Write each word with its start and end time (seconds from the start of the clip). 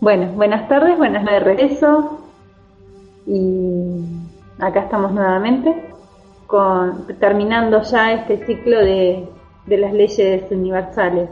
bueno, 0.00 0.32
buenas 0.32 0.68
tardes, 0.68 0.98
buenas 0.98 1.24
de 1.24 1.40
regreso. 1.40 2.20
Y 3.26 4.02
acá 4.58 4.80
estamos 4.80 5.12
nuevamente 5.12 5.72
con, 6.46 7.06
terminando 7.20 7.82
ya 7.82 8.14
este 8.14 8.44
ciclo 8.44 8.78
de, 8.78 9.28
las 9.66 9.92
leyes 9.92 10.50
universales. 10.50 11.30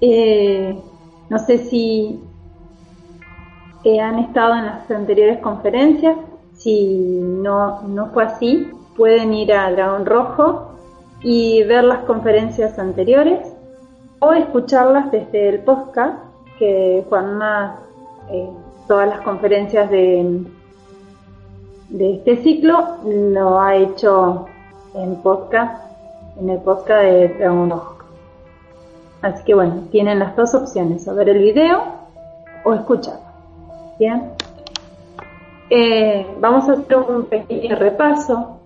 Eh, 0.00 0.76
no 1.28 1.38
sé 1.38 1.58
si 1.58 2.18
eh, 3.84 4.00
han 4.00 4.18
estado 4.18 4.56
en 4.56 4.66
las 4.66 4.90
anteriores 4.90 5.38
conferencias, 5.38 6.16
si 6.60 7.20
no, 7.22 7.82
no 7.88 8.10
fue 8.10 8.24
así, 8.24 8.70
pueden 8.94 9.32
ir 9.32 9.52
a 9.54 9.70
Dragón 9.72 10.04
Rojo 10.04 10.72
y 11.22 11.62
ver 11.62 11.84
las 11.84 12.04
conferencias 12.04 12.78
anteriores 12.78 13.40
o 14.18 14.34
escucharlas 14.34 15.10
desde 15.10 15.48
el 15.48 15.60
podcast 15.60 16.18
que 16.58 17.02
Juanma, 17.08 17.78
eh, 18.30 18.50
todas 18.86 19.08
las 19.08 19.22
conferencias 19.22 19.90
de, 19.90 20.44
de 21.88 22.14
este 22.16 22.36
ciclo 22.42 22.98
lo 23.06 23.58
ha 23.58 23.76
hecho 23.76 24.44
en 24.94 25.16
podcast, 25.22 25.82
en 26.38 26.50
el 26.50 26.58
podcast 26.58 27.02
de 27.02 27.28
Dragón 27.38 27.70
Rojo. 27.70 27.96
Así 29.22 29.44
que 29.44 29.54
bueno, 29.54 29.84
tienen 29.90 30.18
las 30.18 30.36
dos 30.36 30.54
opciones, 30.54 31.08
o 31.08 31.14
ver 31.14 31.30
el 31.30 31.38
video 31.38 31.82
o 32.64 32.74
escucharlo. 32.74 33.20
Bien. 33.98 34.32
Eh, 35.72 36.26
vamos 36.40 36.68
a 36.68 36.72
hacer 36.72 36.96
un 36.96 37.26
pequeño 37.26 37.76
repaso, 37.76 38.58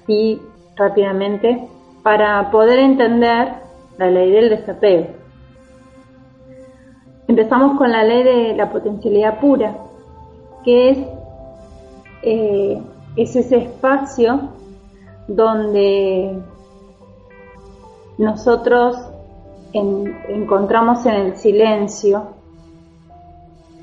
así 0.00 0.40
rápidamente, 0.76 1.68
para 2.04 2.48
poder 2.52 2.78
entender 2.78 3.54
la 3.98 4.06
ley 4.08 4.30
del 4.30 4.50
desapego. 4.50 5.06
Empezamos 7.26 7.76
con 7.76 7.90
la 7.90 8.04
ley 8.04 8.22
de 8.22 8.54
la 8.54 8.70
potencialidad 8.70 9.40
pura, 9.40 9.74
que 10.64 10.90
es, 10.90 10.98
eh, 12.22 12.80
es 13.16 13.34
ese 13.34 13.56
espacio 13.56 14.50
donde 15.26 16.38
nosotros 18.16 18.96
encontramos 19.72 21.04
en 21.04 21.14
el 21.14 21.36
silencio, 21.36 22.28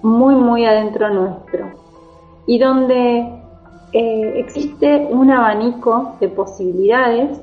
muy, 0.01 0.35
muy 0.35 0.65
adentro 0.65 1.09
nuestro 1.09 1.90
y 2.45 2.59
donde 2.59 3.41
eh, 3.93 4.33
existe 4.37 5.07
un 5.09 5.31
abanico 5.31 6.15
de 6.19 6.29
posibilidades 6.29 7.41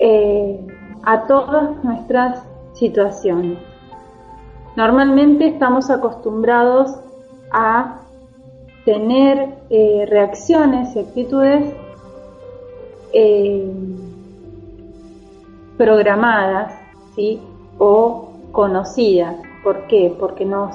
eh, 0.00 0.66
a 1.04 1.26
todas 1.26 1.84
nuestras 1.84 2.42
situaciones. 2.72 3.58
Normalmente 4.76 5.48
estamos 5.48 5.90
acostumbrados 5.90 6.96
a 7.52 8.00
tener 8.84 9.54
eh, 9.70 10.06
reacciones 10.08 10.96
y 10.96 11.00
actitudes 11.00 11.74
programadas 15.76 16.72
¿sí? 17.14 17.38
o 17.78 18.30
conocidas. 18.52 19.36
¿Por 19.62 19.86
qué? 19.86 20.14
Porque 20.18 20.46
nos 20.46 20.74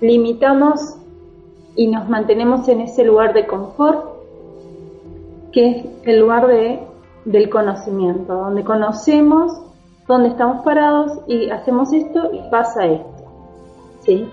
limitamos 0.00 0.96
y 1.76 1.86
nos 1.88 2.08
mantenemos 2.08 2.68
en 2.68 2.82
ese 2.82 3.04
lugar 3.04 3.34
de 3.34 3.46
confort 3.46 4.14
que 5.52 5.70
es 5.70 5.86
el 6.04 6.20
lugar 6.20 6.46
de, 6.48 6.80
del 7.24 7.48
conocimiento, 7.48 8.34
donde 8.34 8.64
conocemos 8.64 9.60
dónde 10.08 10.30
estamos 10.30 10.64
parados 10.64 11.20
y 11.28 11.50
hacemos 11.50 11.92
esto 11.92 12.30
y 12.32 12.40
pasa 12.50 12.86
esto. 12.86 13.24
¿sí? 14.04 14.28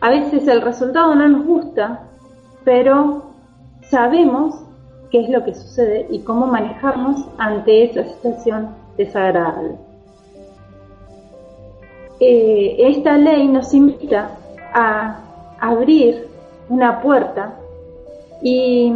A 0.00 0.10
veces 0.10 0.46
el 0.46 0.62
resultado 0.62 1.14
no 1.14 1.26
nos 1.26 1.44
gusta, 1.44 2.04
pero 2.64 3.24
sabemos 3.90 4.54
qué 5.10 5.24
es 5.24 5.28
lo 5.28 5.44
que 5.44 5.54
sucede 5.54 6.06
y 6.10 6.20
cómo 6.20 6.46
manejarnos 6.46 7.26
ante 7.38 7.84
esa 7.84 8.04
situación 8.04 8.68
desagradable. 8.96 9.76
Eh, 12.20 12.76
esta 12.78 13.18
ley 13.18 13.46
nos 13.48 13.74
invita 13.74 14.30
a 14.72 15.25
abrir 15.60 16.28
una 16.68 17.00
puerta 17.00 17.54
y 18.42 18.92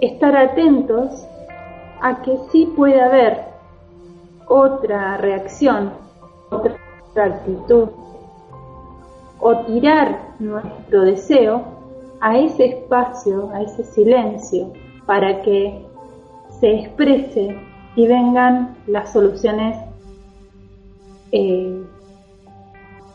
estar 0.00 0.36
atentos 0.36 1.26
a 2.00 2.22
que 2.22 2.36
sí 2.50 2.72
puede 2.76 3.00
haber 3.00 3.44
otra 4.46 5.16
reacción, 5.18 5.92
otra 6.50 6.76
actitud, 7.16 7.88
o 9.40 9.56
tirar 9.66 10.18
nuestro 10.38 11.02
deseo 11.02 11.62
a 12.20 12.38
ese 12.38 12.66
espacio, 12.66 13.50
a 13.52 13.62
ese 13.62 13.84
silencio, 13.84 14.72
para 15.06 15.42
que 15.42 15.84
se 16.60 16.80
exprese 16.80 17.56
y 17.94 18.06
vengan 18.06 18.76
las 18.86 19.12
soluciones 19.12 19.76
eh, 21.32 21.82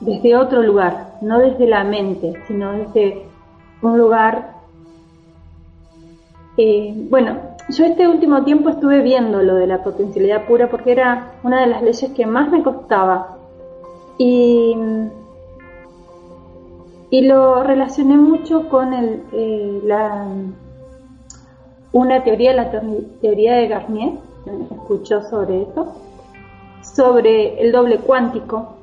desde 0.05 0.35
otro 0.35 0.61
lugar, 0.61 1.15
no 1.21 1.39
desde 1.39 1.67
la 1.67 1.83
mente, 1.83 2.33
sino 2.47 2.73
desde 2.73 3.23
un 3.81 3.97
lugar... 3.97 4.53
Eh, 6.57 6.93
bueno, 7.09 7.37
yo 7.69 7.85
este 7.85 8.07
último 8.07 8.43
tiempo 8.43 8.69
estuve 8.69 9.01
viendo 9.01 9.41
lo 9.41 9.55
de 9.55 9.65
la 9.65 9.83
potencialidad 9.83 10.45
pura 10.45 10.69
porque 10.69 10.91
era 10.91 11.31
una 11.43 11.61
de 11.61 11.67
las 11.67 11.81
leyes 11.81 12.11
que 12.11 12.25
más 12.25 12.51
me 12.51 12.61
costaba. 12.61 13.37
Y, 14.17 14.75
y 17.09 17.21
lo 17.21 17.63
relacioné 17.63 18.17
mucho 18.17 18.69
con 18.69 18.93
eh, 18.93 19.81
la, 19.85 20.27
una 21.91 22.23
teoría, 22.23 22.53
la 22.53 22.69
teoría 23.21 23.55
de 23.55 23.67
Garnier, 23.67 24.13
escuchó 24.71 25.23
sobre 25.23 25.63
esto, 25.63 25.93
sobre 26.81 27.61
el 27.61 27.71
doble 27.71 27.99
cuántico, 27.99 28.75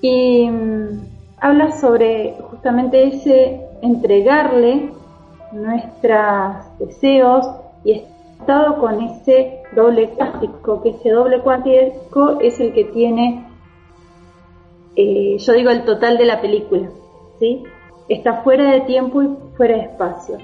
y 0.00 0.48
mm, 0.48 1.00
habla 1.40 1.72
sobre 1.72 2.36
justamente 2.50 3.08
ese 3.08 3.60
entregarle 3.82 4.90
nuestros 5.52 6.78
deseos 6.78 7.48
y 7.84 8.02
estado 8.38 8.78
con 8.78 9.00
ese 9.00 9.62
doble 9.74 10.10
cuántico, 10.10 10.82
que 10.82 10.90
ese 10.90 11.10
doble 11.10 11.40
cuántico 11.40 12.38
es 12.40 12.58
el 12.60 12.72
que 12.72 12.84
tiene, 12.84 13.46
eh, 14.96 15.36
yo 15.38 15.52
digo, 15.52 15.70
el 15.70 15.84
total 15.84 16.18
de 16.18 16.24
la 16.24 16.40
película, 16.40 16.88
¿sí? 17.38 17.62
Está 18.08 18.42
fuera 18.42 18.72
de 18.72 18.80
tiempo 18.82 19.22
y 19.22 19.36
fuera 19.56 19.76
de 19.76 19.82
espacio. 19.82 20.38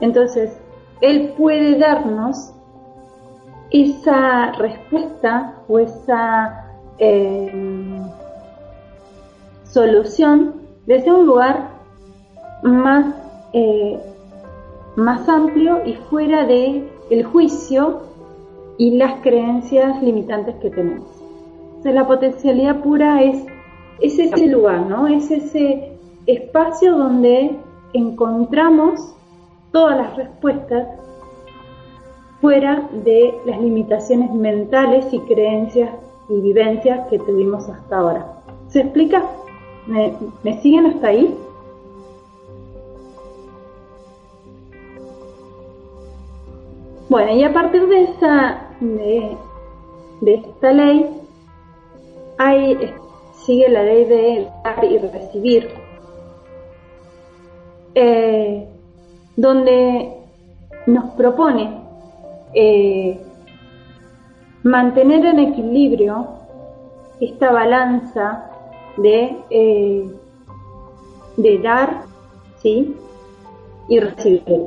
Entonces, 0.00 0.58
él 1.00 1.34
puede 1.36 1.78
darnos 1.78 2.52
esa 3.70 4.52
respuesta 4.52 5.54
o 5.68 5.78
esa 5.78 6.66
eh, 6.98 8.00
solución 9.76 10.54
desde 10.86 11.12
un 11.12 11.26
lugar 11.26 11.68
más, 12.62 13.14
eh, 13.52 14.00
más 14.96 15.28
amplio 15.28 15.84
y 15.84 15.92
fuera 16.08 16.46
de 16.46 16.88
el 17.10 17.24
juicio 17.24 18.00
y 18.78 18.96
las 18.96 19.20
creencias 19.20 20.02
limitantes 20.02 20.54
que 20.62 20.70
tenemos. 20.70 21.06
la 21.84 22.06
potencialidad 22.06 22.80
pura 22.80 23.22
es, 23.22 23.44
es 24.00 24.18
ese 24.18 24.46
lugar, 24.46 24.80
¿no? 24.86 25.08
Es 25.08 25.30
ese 25.30 25.92
espacio 26.24 26.96
donde 26.96 27.54
encontramos 27.92 29.14
todas 29.72 29.98
las 29.98 30.16
respuestas 30.16 30.88
fuera 32.40 32.88
de 33.04 33.34
las 33.44 33.60
limitaciones 33.60 34.32
mentales 34.32 35.04
y 35.12 35.20
creencias 35.20 35.90
y 36.30 36.40
vivencias 36.40 37.08
que 37.08 37.18
tuvimos 37.18 37.68
hasta 37.68 37.98
ahora. 37.98 38.26
¿Se 38.68 38.80
explica? 38.80 39.22
¿Me, 39.86 40.14
¿Me, 40.42 40.60
siguen 40.60 40.86
hasta 40.86 41.08
ahí? 41.08 41.36
Bueno, 47.08 47.32
y 47.32 47.44
a 47.44 47.52
partir 47.52 47.86
de 47.86 48.02
esa, 48.02 48.68
de, 48.80 49.36
de 50.22 50.34
esta 50.34 50.72
ley, 50.72 51.08
hay, 52.38 52.94
sigue 53.44 53.68
la 53.68 53.84
ley 53.84 54.04
de 54.06 54.48
dar 54.64 54.84
y 54.84 54.98
recibir, 54.98 55.70
eh, 57.94 58.68
donde 59.36 60.16
nos 60.86 61.10
propone 61.12 61.80
eh, 62.54 63.20
mantener 64.62 65.24
en 65.26 65.38
equilibrio 65.38 66.26
esta 67.20 67.52
balanza 67.52 68.50
de, 68.96 69.36
eh, 69.50 70.10
de 71.36 71.58
dar 71.58 72.02
¿sí? 72.62 72.96
y 73.88 74.00
recibir. 74.00 74.64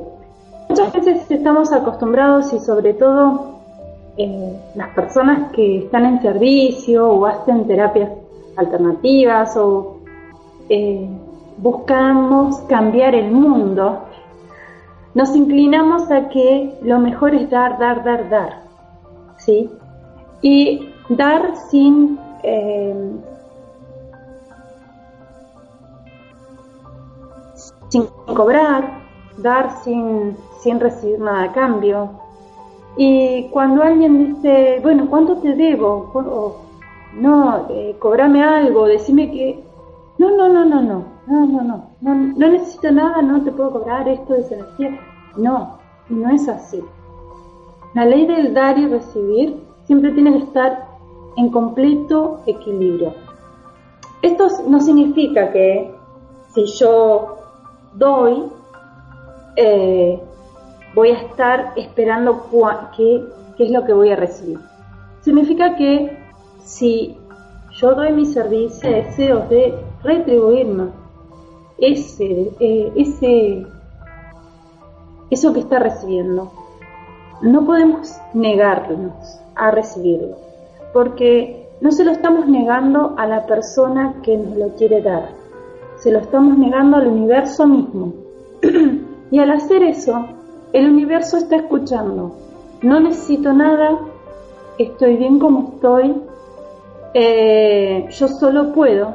Muchas 0.68 0.92
veces 0.92 1.30
estamos 1.30 1.72
acostumbrados 1.72 2.52
y 2.52 2.60
sobre 2.60 2.94
todo 2.94 3.58
eh, 4.16 4.60
las 4.76 4.88
personas 4.90 5.50
que 5.52 5.78
están 5.78 6.06
en 6.06 6.22
servicio 6.22 7.08
o 7.08 7.26
hacen 7.26 7.66
terapias 7.66 8.10
alternativas 8.56 9.56
o 9.56 9.98
eh, 10.68 11.08
buscamos 11.58 12.58
cambiar 12.68 13.14
el 13.14 13.30
mundo, 13.32 14.04
nos 15.14 15.34
inclinamos 15.34 16.10
a 16.10 16.28
que 16.28 16.78
lo 16.82 16.98
mejor 17.00 17.34
es 17.34 17.50
dar, 17.50 17.78
dar, 17.78 18.04
dar, 18.04 18.30
dar. 18.30 18.62
¿sí? 19.38 19.68
Y 20.42 20.88
dar 21.08 21.56
sin 21.70 22.18
sin 27.90 28.06
cobrar, 28.26 29.02
dar 29.36 29.82
sin, 29.82 30.36
sin 30.60 30.80
recibir 30.80 31.20
nada 31.20 31.44
a 31.44 31.52
cambio. 31.52 32.10
Y 32.96 33.48
cuando 33.50 33.82
alguien 33.82 34.34
dice, 34.34 34.80
bueno, 34.82 35.06
¿cuánto 35.08 35.36
te 35.36 35.54
debo? 35.54 36.58
no, 37.14 37.66
eh, 37.70 37.96
cobrame 37.98 38.42
algo, 38.42 38.86
decime 38.86 39.30
que... 39.30 39.62
No, 40.18 40.36
no, 40.36 40.48
no, 40.48 40.64
no, 40.64 40.82
no, 40.82 41.04
no, 41.26 41.46
no, 41.46 41.62
no, 41.62 41.84
no, 42.00 42.14
no 42.14 42.48
necesito 42.48 42.90
nada, 42.90 43.22
no 43.22 43.42
te 43.42 43.50
puedo 43.52 43.70
cobrar 43.70 44.06
esto 44.08 44.34
de 44.34 44.54
energía. 44.54 45.00
No, 45.36 45.78
no 46.08 46.30
es 46.30 46.46
así. 46.48 46.82
La 47.94 48.04
ley 48.04 48.26
del 48.26 48.52
dar 48.52 48.78
y 48.78 48.86
recibir 48.86 49.56
siempre 49.84 50.12
tiene 50.12 50.32
que 50.32 50.44
estar 50.44 50.86
en 51.36 51.50
completo 51.50 52.40
equilibrio. 52.46 53.14
Esto 54.22 54.48
no 54.68 54.80
significa 54.80 55.50
que 55.50 55.94
si 56.52 56.66
yo 56.66 57.39
doy, 57.94 58.44
eh, 59.56 60.20
voy 60.94 61.10
a 61.10 61.20
estar 61.20 61.72
esperando 61.76 62.46
qué, 62.96 63.24
es 63.58 63.70
lo 63.70 63.84
que 63.84 63.92
voy 63.92 64.10
a 64.10 64.16
recibir. 64.16 64.58
Significa 65.20 65.76
que 65.76 66.16
si 66.64 67.16
yo 67.72 67.94
doy 67.94 68.12
mi 68.12 68.26
servicio, 68.26 68.90
deseo 68.90 69.40
de 69.48 69.74
retribuirme 70.02 70.88
ese, 71.78 72.52
eh, 72.58 72.92
ese, 72.96 73.66
eso 75.30 75.52
que 75.52 75.60
está 75.60 75.78
recibiendo. 75.78 76.52
No 77.42 77.64
podemos 77.64 78.16
negarnos 78.34 79.12
a 79.54 79.70
recibirlo, 79.70 80.36
porque 80.92 81.68
no 81.80 81.92
se 81.92 82.04
lo 82.04 82.12
estamos 82.12 82.46
negando 82.46 83.14
a 83.18 83.26
la 83.26 83.46
persona 83.46 84.16
que 84.22 84.36
nos 84.36 84.56
lo 84.56 84.68
quiere 84.76 85.00
dar 85.00 85.39
se 86.00 86.10
lo 86.10 86.18
estamos 86.18 86.58
negando 86.58 86.96
al 86.96 87.06
universo 87.06 87.66
mismo. 87.66 88.12
y 89.30 89.38
al 89.38 89.50
hacer 89.50 89.82
eso, 89.82 90.26
el 90.72 90.90
universo 90.90 91.36
está 91.36 91.56
escuchando. 91.56 92.36
No 92.82 93.00
necesito 93.00 93.52
nada, 93.52 93.98
estoy 94.78 95.16
bien 95.16 95.38
como 95.38 95.74
estoy, 95.74 96.14
eh, 97.14 98.06
yo 98.10 98.28
solo 98.28 98.72
puedo. 98.72 99.12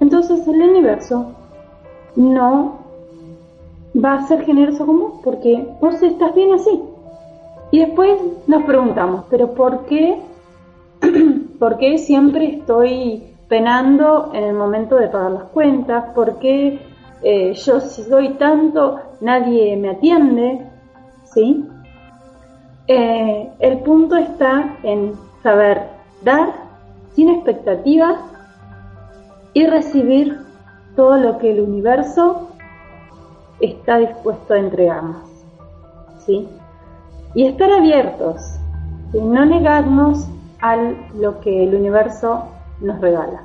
Entonces 0.00 0.46
el 0.46 0.62
universo 0.62 1.32
no 2.16 2.78
va 3.94 4.14
a 4.14 4.26
ser 4.26 4.44
generoso 4.44 4.84
como 4.86 5.20
porque 5.22 5.66
vos 5.80 6.02
estás 6.02 6.34
bien 6.34 6.52
así. 6.52 6.82
Y 7.70 7.80
después 7.80 8.18
nos 8.46 8.64
preguntamos, 8.64 9.24
pero 9.30 9.52
¿por 9.54 9.84
qué? 9.86 10.18
¿Por 11.58 11.78
qué 11.78 11.98
siempre 11.98 12.56
estoy 12.56 13.22
penando 13.48 14.30
en 14.34 14.44
el 14.44 14.54
momento 14.54 14.96
de 14.96 15.08
pagar 15.08 15.32
las 15.32 15.44
cuentas, 15.44 16.04
porque 16.14 16.80
eh, 17.22 17.54
yo 17.54 17.80
si 17.80 18.02
doy 18.04 18.34
tanto 18.34 19.00
nadie 19.20 19.76
me 19.76 19.90
atiende, 19.90 20.66
¿sí? 21.24 21.66
Eh, 22.86 23.50
el 23.58 23.78
punto 23.80 24.16
está 24.16 24.76
en 24.82 25.14
saber 25.42 25.82
dar 26.22 26.52
sin 27.14 27.30
expectativas 27.30 28.18
y 29.52 29.66
recibir 29.66 30.38
todo 30.94 31.16
lo 31.16 31.38
que 31.38 31.50
el 31.50 31.60
universo 31.60 32.48
está 33.60 33.98
dispuesto 33.98 34.54
a 34.54 34.58
entregarnos, 34.58 35.28
¿sí? 36.24 36.48
Y 37.34 37.46
estar 37.46 37.70
abiertos, 37.72 38.58
y 39.12 39.20
no 39.20 39.44
negarnos 39.44 40.28
a 40.60 40.76
lo 41.14 41.40
que 41.40 41.64
el 41.64 41.74
universo 41.74 42.44
nos 42.80 43.00
regala. 43.00 43.44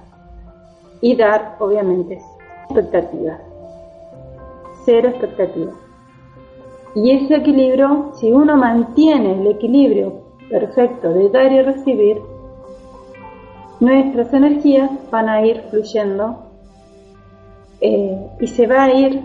Y 1.02 1.16
dar, 1.16 1.56
obviamente, 1.60 2.22
expectativas. 2.66 3.40
Cero 4.86 5.10
expectativas. 5.10 5.76
Y 6.96 7.12
ese 7.12 7.36
equilibrio, 7.36 8.12
si 8.16 8.32
uno 8.32 8.56
mantiene 8.56 9.42
el 9.42 9.48
equilibrio 9.48 10.22
perfecto 10.50 11.12
de 11.14 11.30
dar 11.30 11.52
y 11.52 11.62
recibir, 11.62 12.22
nuestras 13.80 14.32
energías 14.34 14.92
van 15.10 15.28
a 15.28 15.46
ir 15.46 15.62
fluyendo 15.70 16.38
eh, 17.82 18.28
y 18.40 18.48
se 18.48 18.68
va 18.68 18.84
a 18.84 18.94
ir 18.94 19.22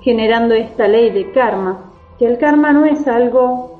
generando 0.00 0.54
esta 0.54 0.88
ley 0.88 1.10
de 1.10 1.30
karma, 1.32 1.92
que 2.18 2.26
el 2.26 2.38
karma 2.38 2.72
no 2.72 2.86
es 2.86 3.06
algo 3.06 3.70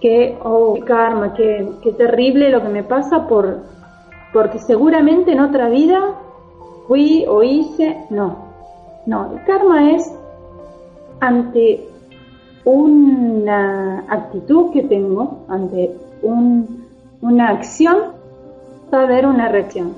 que, 0.00 0.38
oh, 0.42 0.78
karma, 0.86 1.34
qué 1.34 1.92
terrible 1.98 2.50
lo 2.50 2.62
que 2.62 2.68
me 2.68 2.84
pasa 2.84 3.26
por 3.26 3.58
porque 4.32 4.58
seguramente 4.58 5.32
en 5.32 5.40
otra 5.40 5.68
vida 5.68 6.14
fui 6.86 7.24
o 7.28 7.42
hice, 7.42 8.04
no, 8.10 8.36
no, 9.06 9.32
el 9.32 9.44
karma 9.44 9.92
es 9.92 10.12
ante 11.20 11.86
una 12.64 14.04
actitud 14.08 14.72
que 14.72 14.82
tengo, 14.82 15.44
ante 15.48 15.96
una 16.22 17.48
acción, 17.48 17.98
va 18.92 19.00
a 19.00 19.04
haber 19.04 19.26
una 19.26 19.48
reacción, 19.48 19.94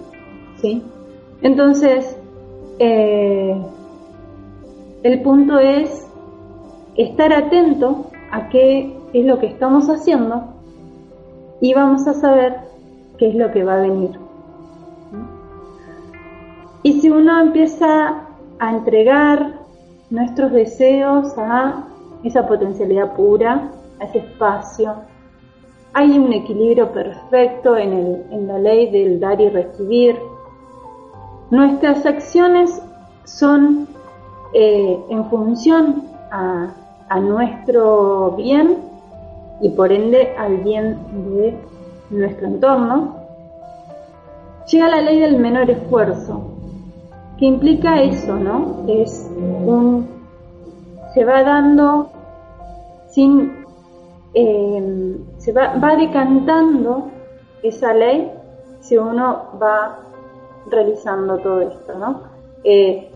¿sí? 0.61 0.83
Entonces, 1.43 2.17
eh, 2.79 3.57
el 5.03 5.23
punto 5.23 5.59
es 5.59 6.07
estar 6.97 7.33
atento 7.33 8.07
a 8.31 8.49
qué 8.49 8.97
es 9.12 9.25
lo 9.27 9.39
que 9.39 9.47
estamos 9.47 9.89
haciendo 9.89 10.45
y 11.61 11.75
vamos 11.75 12.07
a 12.07 12.15
saber 12.15 12.57
qué 13.19 13.29
es 13.29 13.35
lo 13.35 13.51
que 13.51 13.65
va 13.65 13.75
a 13.75 13.81
venir. 13.81 14.22
Y 16.83 17.01
si 17.01 17.11
uno 17.11 17.41
empieza 17.41 18.27
a 18.59 18.71
entregar 18.71 19.61
nuestros 20.11 20.53
deseos 20.53 21.37
a 21.39 21.85
esa 22.25 22.47
potencialidad 22.47 23.15
pura, 23.15 23.71
a 24.01 24.05
ese 24.05 24.19
espacio, 24.19 24.95
hay 25.95 26.19
un 26.19 26.33
equilibrio 26.33 26.91
perfecto 26.93 27.77
en, 27.77 28.47
la 28.47 28.59
ley 28.59 28.91
del 28.91 29.21
dar 29.21 29.41
y 29.41 29.49
recibir. 29.49 30.19
Nuestras 31.51 32.07
acciones 32.07 32.83
son 33.25 33.87
eh, 34.55 34.99
en 35.11 35.25
función 35.31 36.05
a, 36.31 36.73
a 37.09 37.21
nuestro 37.21 38.33
bien 38.33 38.79
y 39.61 39.69
por 39.71 39.93
ende 39.93 40.35
al 40.37 40.57
bien 40.59 40.99
de 41.37 41.55
nuestro 42.11 42.47
entorno. 42.47 43.17
Llega 44.71 44.89
la 44.89 45.03
ley 45.03 45.21
del 45.21 45.39
menor 45.39 45.71
esfuerzo, 45.71 46.52
implica 47.47 48.03
eso, 48.03 48.37
¿no? 48.37 48.85
Es 48.89 49.31
un, 49.37 50.09
se 51.15 51.25
va 51.25 51.43
dando 51.43 52.11
sin, 53.09 53.65
em, 54.35 55.19
se 55.39 55.53
va, 55.53 55.75
va 55.77 55.97
decantando 55.97 57.11
esa 57.63 57.93
ley 57.93 58.31
si 58.81 58.97
uno 58.97 59.59
va 59.61 59.99
realizando 60.69 61.39
todo 61.39 61.61
esto, 61.63 61.99
¿no? 61.99 62.23
Eh, 62.65 63.09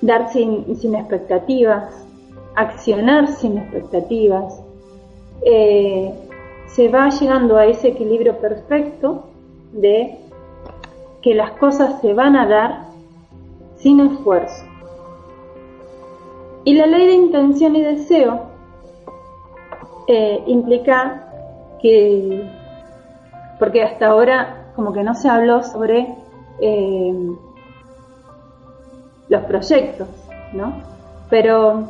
dar 0.00 0.30
sin, 0.30 0.76
sin, 0.76 0.94
expectativas, 0.94 2.06
accionar 2.54 3.28
sin 3.28 3.58
expectativas, 3.58 4.62
eh, 5.42 6.12
se 6.68 6.88
va 6.88 7.08
llegando 7.10 7.56
a 7.56 7.66
ese 7.66 7.88
equilibrio 7.88 8.38
perfecto 8.38 9.24
de 9.72 10.18
que 11.22 11.34
las 11.34 11.52
cosas 11.52 12.00
se 12.00 12.14
van 12.14 12.36
a 12.36 12.46
dar 12.46 12.84
sin 13.76 14.00
esfuerzo. 14.00 14.64
Y 16.64 16.74
la 16.74 16.86
ley 16.86 17.06
de 17.06 17.14
intención 17.14 17.74
y 17.76 17.82
deseo 17.82 18.42
eh, 20.06 20.42
implica 20.46 21.26
que, 21.80 22.50
porque 23.58 23.82
hasta 23.82 24.08
ahora 24.08 24.72
como 24.76 24.92
que 24.92 25.02
no 25.02 25.14
se 25.14 25.28
habló 25.28 25.62
sobre 25.62 26.14
eh, 26.60 27.30
los 29.28 29.44
proyectos, 29.44 30.08
¿no? 30.52 30.82
Pero 31.30 31.84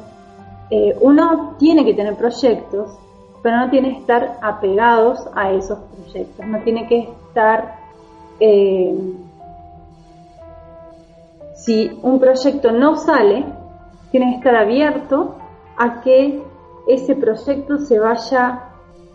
eh, 0.70 0.96
uno 1.00 1.56
tiene 1.58 1.84
que 1.84 1.94
tener 1.94 2.14
proyectos, 2.14 2.96
pero 3.42 3.56
no 3.56 3.70
tiene 3.70 3.94
que 3.94 4.00
estar 4.00 4.38
apegados 4.42 5.26
a 5.34 5.50
esos 5.50 5.78
proyectos, 5.78 6.46
no 6.46 6.60
tiene 6.60 6.86
que 6.86 7.08
estar... 7.28 7.79
si 11.54 11.98
un 12.02 12.18
proyecto 12.18 12.72
no 12.72 12.96
sale, 12.96 13.44
tiene 14.10 14.30
que 14.30 14.36
estar 14.38 14.56
abierto 14.56 15.36
a 15.76 16.00
que 16.00 16.42
ese 16.88 17.14
proyecto 17.14 17.78
se 17.78 17.98
vaya 17.98 18.64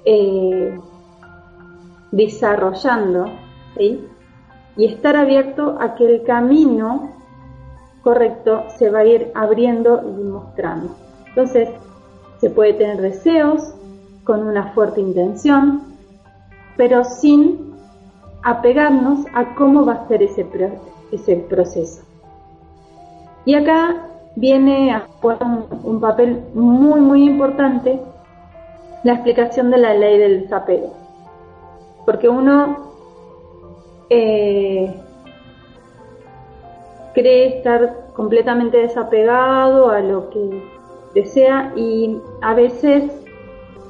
eh, 0.05 0.79
desarrollando 2.11 3.25
y 3.77 4.05
estar 4.77 5.15
abierto 5.15 5.77
a 5.79 5.95
que 5.95 6.05
el 6.05 6.23
camino 6.23 7.11
correcto 8.03 8.65
se 8.77 8.91
va 8.91 8.99
a 8.99 9.05
ir 9.05 9.31
abriendo 9.33 10.01
y 10.03 10.23
mostrando. 10.23 10.95
Entonces, 11.29 11.69
se 12.39 12.49
puede 12.51 12.73
tener 12.73 13.01
deseos 13.01 13.73
con 14.23 14.47
una 14.47 14.73
fuerte 14.73 15.01
intención, 15.01 15.81
pero 16.77 17.03
sin 17.03 17.64
apegarnos 18.45 19.25
a 19.33 19.55
cómo 19.55 19.85
va 19.85 19.93
a 19.93 20.07
ser 20.07 20.21
ese, 20.21 20.45
ese 21.11 21.35
proceso. 21.37 22.03
Y 23.43 23.55
acá 23.55 24.05
viene 24.35 24.93
a 24.93 25.07
jugar 25.19 25.39
un, 25.83 25.99
papel 25.99 26.43
muy, 26.53 27.01
muy 27.01 27.23
importante 27.23 27.99
la 29.03 29.13
explicación 29.13 29.71
de 29.71 29.79
la 29.79 29.95
ley 29.95 30.19
del 30.19 30.41
desapego. 30.43 30.93
Porque 32.05 32.29
uno 32.29 32.91
eh, 34.11 34.93
cree 37.15 37.57
estar 37.57 38.11
completamente 38.13 38.77
desapegado 38.77 39.89
a 39.89 40.01
lo 40.01 40.29
que 40.29 40.63
desea 41.15 41.73
y 41.75 42.19
a 42.41 42.53
veces 42.53 43.24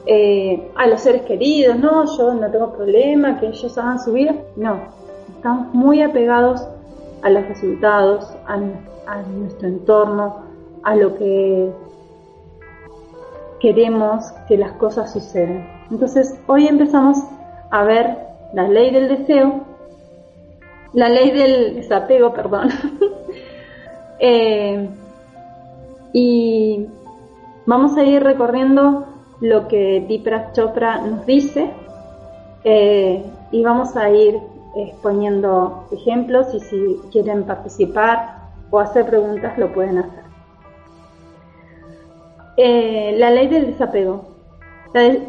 eh, 0.05 0.71
a 0.75 0.88
los 0.88 1.01
seres 1.01 1.24
queridos, 1.24 1.77
no, 1.77 2.05
yo 2.17 2.33
no 2.33 2.51
tengo 2.51 2.74
problema, 2.74 3.39
que 3.39 3.47
ellos 3.47 3.77
hagan 3.77 4.00
su 4.00 4.13
vida. 4.13 4.35
No, 4.55 4.79
estamos 5.35 5.74
muy 5.74 6.01
apegados 6.01 6.67
a 7.24 7.29
los 7.29 7.47
resultados, 7.47 8.31
a 8.45 8.57
nuestro 8.57 9.67
entorno, 9.67 10.43
a 10.83 10.95
lo 10.95 11.15
que 11.17 11.71
queremos 13.59 14.31
que 14.47 14.57
las 14.57 14.74
cosas 14.74 15.12
sucedan. 15.12 15.67
Entonces, 15.89 16.39
hoy 16.47 16.67
empezamos 16.67 17.17
a 17.71 17.83
ver 17.83 18.17
la 18.53 18.67
ley 18.67 18.91
del 18.91 19.07
deseo, 19.09 19.62
la 20.93 21.09
ley 21.09 21.31
del 21.31 21.75
desapego, 21.75 22.33
perdón. 22.33 22.69
Eh, 24.17 24.88
y 26.13 26.88
vamos 27.65 27.97
a 27.97 28.03
ir 28.03 28.24
recorriendo 28.24 29.05
lo 29.45 29.67
que 29.67 30.03
Dipra 30.07 30.51
Chopra 30.53 30.97
nos 31.01 31.25
dice 31.25 31.69
eh, 32.63 33.23
y 33.51 33.63
vamos 33.63 33.95
a 33.95 34.09
ir 34.09 34.39
exponiendo 34.75 35.87
ejemplos 35.91 36.53
y 36.53 36.59
si 36.59 36.99
quieren 37.11 37.43
participar 37.43 38.39
o 38.71 38.79
hacer 38.79 39.05
preguntas 39.05 39.57
lo 39.57 39.71
pueden 39.71 39.99
hacer. 39.99 40.25
Eh, 42.57 43.15
la 43.17 43.29
ley 43.31 43.47
del 43.47 43.67
desapego. 43.67 44.33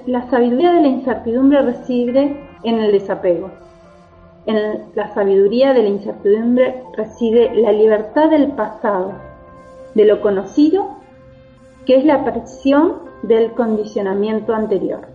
La, 0.06 0.30
sabiduría 0.30 0.72
de 0.72 0.80
la 0.80 0.88
incertidumbre 0.88 1.60
reside 1.60 2.40
en 2.62 2.78
el 2.78 2.92
desapego. 2.92 3.50
En 4.46 4.84
la 4.94 5.12
sabiduría 5.12 5.72
de 5.72 5.82
la 5.82 5.88
incertidumbre 5.88 6.84
reside 6.96 7.52
la 7.56 7.72
libertad 7.72 8.30
del 8.30 8.52
pasado, 8.52 9.12
de 9.94 10.04
lo 10.04 10.20
conocido, 10.20 10.86
que 11.84 11.96
es 11.96 12.04
la 12.04 12.14
aparición 12.14 13.05
del 13.22 13.52
condicionamiento 13.52 14.54
anterior. 14.54 15.08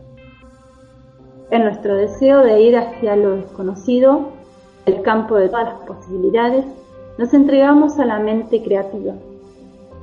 En 1.50 1.64
nuestro 1.64 1.96
deseo 1.96 2.40
de 2.40 2.62
ir 2.62 2.78
hacia 2.78 3.16
lo 3.16 3.36
desconocido, 3.36 4.30
el 4.86 5.02
campo 5.02 5.36
de 5.36 5.50
todas 5.50 5.66
las 5.66 5.82
posibilidades, 5.82 6.66
nos 7.18 7.34
entregamos 7.34 8.00
a 8.00 8.06
la 8.06 8.20
mente 8.20 8.64
creativa, 8.64 9.14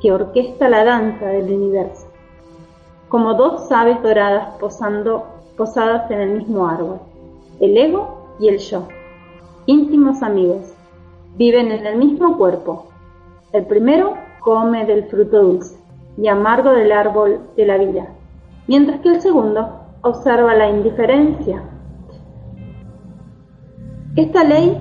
que 0.01 0.13
orquesta 0.13 0.69
la 0.69 0.85
danza 0.85 1.27
del 1.27 1.53
universo, 1.53 2.07
como 3.09 3.35
dos 3.35 3.73
aves 3.73 4.03
doradas 4.03 4.57
posando, 4.61 5.25
posadas 5.57 6.11
en 6.11 6.21
el 6.21 6.39
mismo 6.39 6.69
árbol, 6.69 7.01
el 7.61 7.77
ego 7.77 8.37
y 8.39 8.49
el 8.49 8.59
yo, 8.59 8.87
íntimos 9.67 10.23
amigos, 10.23 10.73
viven 11.37 11.73
en 11.73 11.87
el 11.87 11.97
mismo 11.97 12.37
cuerpo. 12.37 12.87
El 13.53 13.65
primero 13.67 14.15
come 14.41 14.85
del 14.85 15.05
fruto 15.05 15.43
dulce 15.43 15.88
y 16.21 16.27
amargo 16.27 16.73
del 16.73 16.91
árbol 16.91 17.41
de 17.57 17.65
la 17.65 17.79
vida, 17.79 18.09
mientras 18.67 19.01
que 19.01 19.09
el 19.11 19.21
segundo 19.21 19.81
observa 20.03 20.55
la 20.55 20.69
indiferencia. 20.69 21.63
Esta 24.17 24.43
ley 24.43 24.77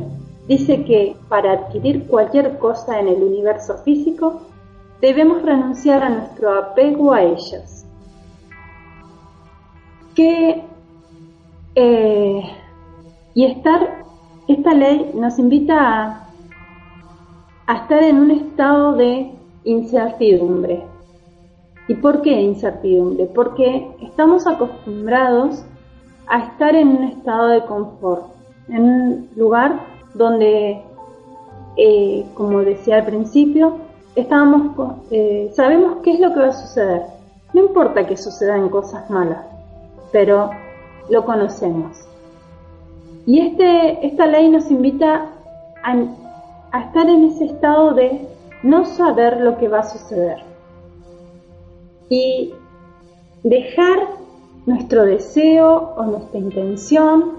dice 0.48 0.84
que 0.84 1.16
para 1.30 1.52
adquirir 1.52 2.08
cualquier 2.08 2.58
cosa 2.58 3.00
en 3.00 3.08
el 3.08 3.22
universo 3.22 3.78
físico, 3.84 4.42
debemos 5.00 5.44
renunciar 5.44 6.04
a 6.04 6.10
nuestro 6.10 6.58
apego 6.58 7.14
a 7.14 7.22
ellas. 7.22 7.86
Que, 10.16 10.64
eh, 11.76 12.42
y 13.36 13.46
estar, 13.46 14.04
esta 14.48 14.74
ley 14.74 15.12
nos 15.14 15.38
invita 15.38 15.76
a, 15.78 16.28
a 17.68 17.76
estar 17.76 18.02
en 18.02 18.18
un 18.18 18.32
estado 18.32 18.94
de 18.94 19.32
incertidumbre. 19.66 20.97
¿Y 21.88 21.96
por 21.96 22.22
qué 22.22 22.32
incertidumbre? 22.42 23.26
Porque 23.34 23.96
estamos 24.02 24.46
acostumbrados 24.46 25.64
a 26.28 26.40
estar 26.40 26.76
en 26.76 26.90
un 26.90 27.04
estado 27.06 27.48
de 27.48 27.66
confort, 27.66 28.24
en 28.68 28.84
un 28.84 29.30
lugar 29.36 29.80
donde, 30.14 30.82
eh, 31.78 32.26
como 32.34 32.60
decía 32.60 32.98
al 32.98 33.06
principio, 33.06 33.78
eh, 34.16 35.52
sabemos 35.54 36.00
qué 36.04 36.14
es 36.14 36.20
lo 36.20 36.34
que 36.34 36.40
va 36.40 36.48
a 36.48 36.54
suceder. 36.54 37.04
No 37.54 37.62
importa 37.62 38.06
que 38.06 38.18
sucedan 38.18 38.68
cosas 38.70 39.10
malas, 39.10 39.46
pero 40.12 40.50
lo 41.10 41.24
conocemos. 41.24 41.98
Y 43.26 43.40
este, 43.40 44.06
esta 44.06 44.26
ley 44.26 44.50
nos 44.50 44.70
invita 44.72 45.30
a 45.84 46.80
estar 46.80 47.10
en 47.10 47.26
ese 47.26 47.46
estado 47.46 47.94
de 47.94 48.28
no 48.64 48.86
saber 48.86 49.40
lo 49.40 49.58
que 49.58 49.70
va 49.70 49.80
a 49.80 49.84
suceder. 49.84 50.47
Y 52.10 52.54
dejar 53.44 54.00
nuestro 54.66 55.06
deseo 55.06 55.94
o 55.98 56.04
nuestra 56.04 56.40
intención 56.40 57.38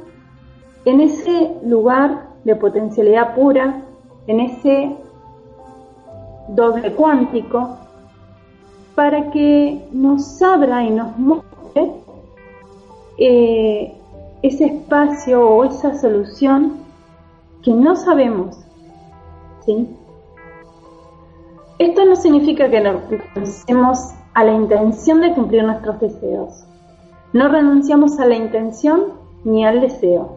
en 0.85 1.01
ese 1.01 1.55
lugar 1.65 2.29
de 2.45 2.57
potencialidad 2.57 3.35
pura, 3.35 3.83
en 4.27 4.41
ese 4.41 4.97
doble 6.49 6.93
cuántico 6.93 7.77
para 8.95 9.31
que 9.31 9.87
nos 9.93 10.43
abra 10.43 10.83
y 10.83 10.91
nos 10.91 11.17
muestre 11.19 11.93
eh, 13.19 13.95
ese 14.43 14.65
espacio 14.67 15.47
o 15.47 15.65
esa 15.65 15.99
solución 15.99 16.79
que 17.63 17.73
no 17.73 17.95
sabemos. 17.97 18.57
¿sí? 19.65 19.89
Esto 21.79 22.05
no 22.05 22.17
significa 22.17 22.69
que 22.69 22.81
no 22.81 23.01
renunciemos 23.35 24.15
a 24.39 24.45
la 24.45 24.53
intención 24.53 25.21
de 25.21 25.35
cumplir 25.35 25.65
nuestros 25.65 25.99
deseos. 25.99 26.65
No 27.33 27.49
renunciamos 27.49 28.21
a 28.21 28.25
la 28.25 28.37
intención 28.37 29.07
ni 29.43 29.67
al 29.67 29.81
deseo. 29.81 30.37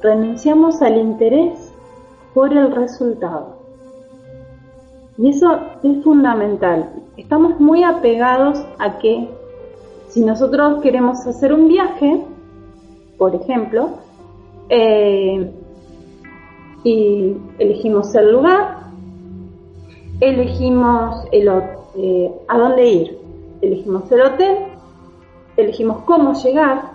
Renunciamos 0.00 0.80
al 0.82 0.96
interés 0.96 1.72
por 2.32 2.56
el 2.56 2.70
resultado. 2.70 3.56
Y 5.18 5.30
eso 5.30 5.58
es 5.82 6.04
fundamental. 6.04 6.90
Estamos 7.16 7.58
muy 7.58 7.82
apegados 7.82 8.64
a 8.78 8.98
que 8.98 9.28
si 10.06 10.24
nosotros 10.24 10.80
queremos 10.80 11.26
hacer 11.26 11.52
un 11.52 11.66
viaje, 11.66 12.24
por 13.18 13.34
ejemplo, 13.34 13.88
eh, 14.68 15.50
y 16.84 17.34
elegimos 17.58 18.14
el 18.14 18.30
lugar, 18.30 18.76
elegimos 20.20 21.24
el, 21.32 21.50
eh, 21.96 22.32
a 22.46 22.56
dónde 22.56 22.88
ir, 22.88 23.19
elegimos 23.60 24.10
el 24.12 24.22
hotel, 24.22 24.56
elegimos 25.56 26.02
cómo 26.04 26.34
llegar, 26.34 26.92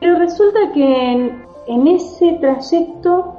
pero 0.00 0.18
resulta 0.18 0.72
que 0.72 1.12
en, 1.66 1.86
ese 1.86 2.38
trayecto 2.40 3.34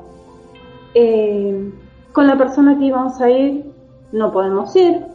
eh, 0.94 1.74
con 2.14 2.28
la 2.28 2.38
persona 2.38 2.78
que 2.78 2.86
íbamos 2.86 3.20
a 3.20 3.30
ir 3.30 3.72
no 4.12 4.32
podemos 4.32 4.76
ir, 4.76 5.06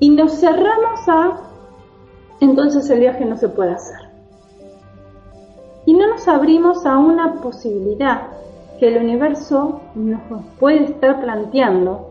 y 0.00 0.10
nos 0.10 0.38
cerramos 0.38 1.08
a, 1.08 1.40
entonces 2.40 2.88
el 2.90 3.00
viaje 3.00 3.24
no 3.24 3.36
se 3.36 3.48
puede 3.48 3.72
hacer. 3.72 4.08
Y 5.86 5.94
no 5.94 6.06
nos 6.06 6.28
abrimos 6.28 6.86
a 6.86 6.98
una 6.98 7.40
posibilidad 7.40 8.28
que 8.78 8.88
el 8.88 9.02
universo 9.02 9.80
nos 9.94 10.20
puede 10.60 10.84
estar 10.84 11.20
planteando 11.20 12.07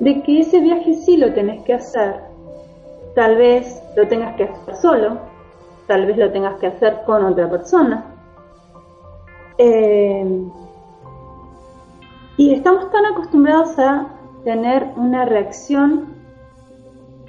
de 0.00 0.22
que 0.22 0.40
ese 0.40 0.60
viaje 0.60 0.94
sí 0.94 1.16
lo 1.16 1.32
tenés 1.32 1.62
que 1.64 1.74
hacer. 1.74 2.16
Tal 3.14 3.36
vez 3.36 3.82
lo 3.96 4.06
tengas 4.06 4.36
que 4.36 4.44
hacer 4.44 4.76
solo, 4.76 5.18
tal 5.86 6.06
vez 6.06 6.16
lo 6.16 6.30
tengas 6.30 6.58
que 6.60 6.68
hacer 6.68 7.00
con 7.04 7.24
otra 7.24 7.50
persona. 7.50 8.04
Eh, 9.58 10.46
y 12.36 12.54
estamos 12.54 12.90
tan 12.92 13.04
acostumbrados 13.06 13.76
a 13.78 14.06
tener 14.44 14.92
una 14.96 15.24
reacción 15.24 16.14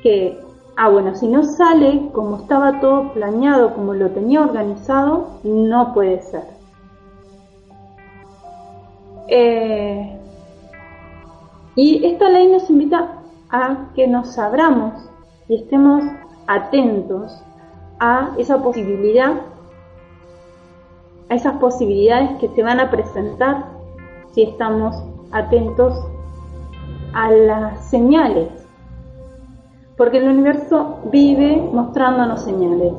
que, 0.03 0.39
ah, 0.77 0.89
bueno, 0.89 1.15
si 1.15 1.27
no 1.27 1.43
sale 1.43 2.09
como 2.13 2.37
estaba 2.37 2.79
todo 2.79 3.11
planeado, 3.13 3.73
como 3.73 3.95
lo 3.95 4.11
tenía 4.11 4.41
organizado, 4.41 5.39
no 5.43 5.93
puede 5.93 6.21
ser. 6.21 6.43
Eh, 9.27 10.18
y 11.75 12.05
esta 12.05 12.29
ley 12.29 12.47
nos 12.47 12.69
invita 12.69 13.21
a 13.49 13.89
que 13.95 14.07
nos 14.07 14.37
abramos 14.37 14.93
y 15.47 15.55
estemos 15.55 16.03
atentos 16.47 17.41
a 17.99 18.31
esa 18.37 18.61
posibilidad, 18.61 19.33
a 21.29 21.35
esas 21.35 21.57
posibilidades 21.57 22.37
que 22.39 22.49
se 22.49 22.63
van 22.63 22.79
a 22.79 22.89
presentar 22.89 23.65
si 24.33 24.43
estamos 24.43 24.95
atentos 25.31 25.93
a 27.13 27.31
las 27.31 27.85
señales 27.89 28.59
porque 29.99 30.19
el 30.19 30.29
universo 30.29 30.99
vive 31.11 31.57
mostrándonos 31.57 32.43
señales. 32.43 32.93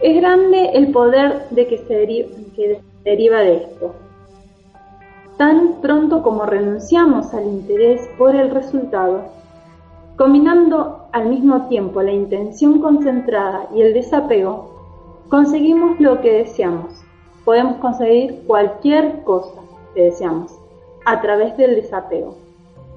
Es 0.00 0.16
grande 0.16 0.70
el 0.74 0.92
poder 0.92 1.48
de 1.50 1.66
que 1.66 1.78
se 1.78 2.30
deriva, 3.02 3.40
de 3.40 3.56
esto. 3.56 3.96
Tan 5.42 5.80
pronto 5.80 6.22
como 6.22 6.46
renunciamos 6.46 7.34
al 7.34 7.48
interés 7.48 8.08
por 8.16 8.36
el 8.36 8.52
resultado, 8.52 9.22
combinando 10.16 11.08
al 11.10 11.30
mismo 11.30 11.66
tiempo 11.66 12.00
la 12.00 12.12
intención 12.12 12.80
concentrada 12.80 13.66
y 13.74 13.82
el 13.82 13.92
desapego, 13.92 14.70
conseguimos 15.28 15.98
lo 15.98 16.20
que 16.20 16.32
deseamos. 16.32 16.92
Podemos 17.44 17.78
conseguir 17.78 18.44
cualquier 18.46 19.24
cosa 19.24 19.60
que 19.96 20.02
deseamos 20.04 20.56
a 21.06 21.20
través 21.20 21.56
del 21.56 21.74
desapego 21.74 22.36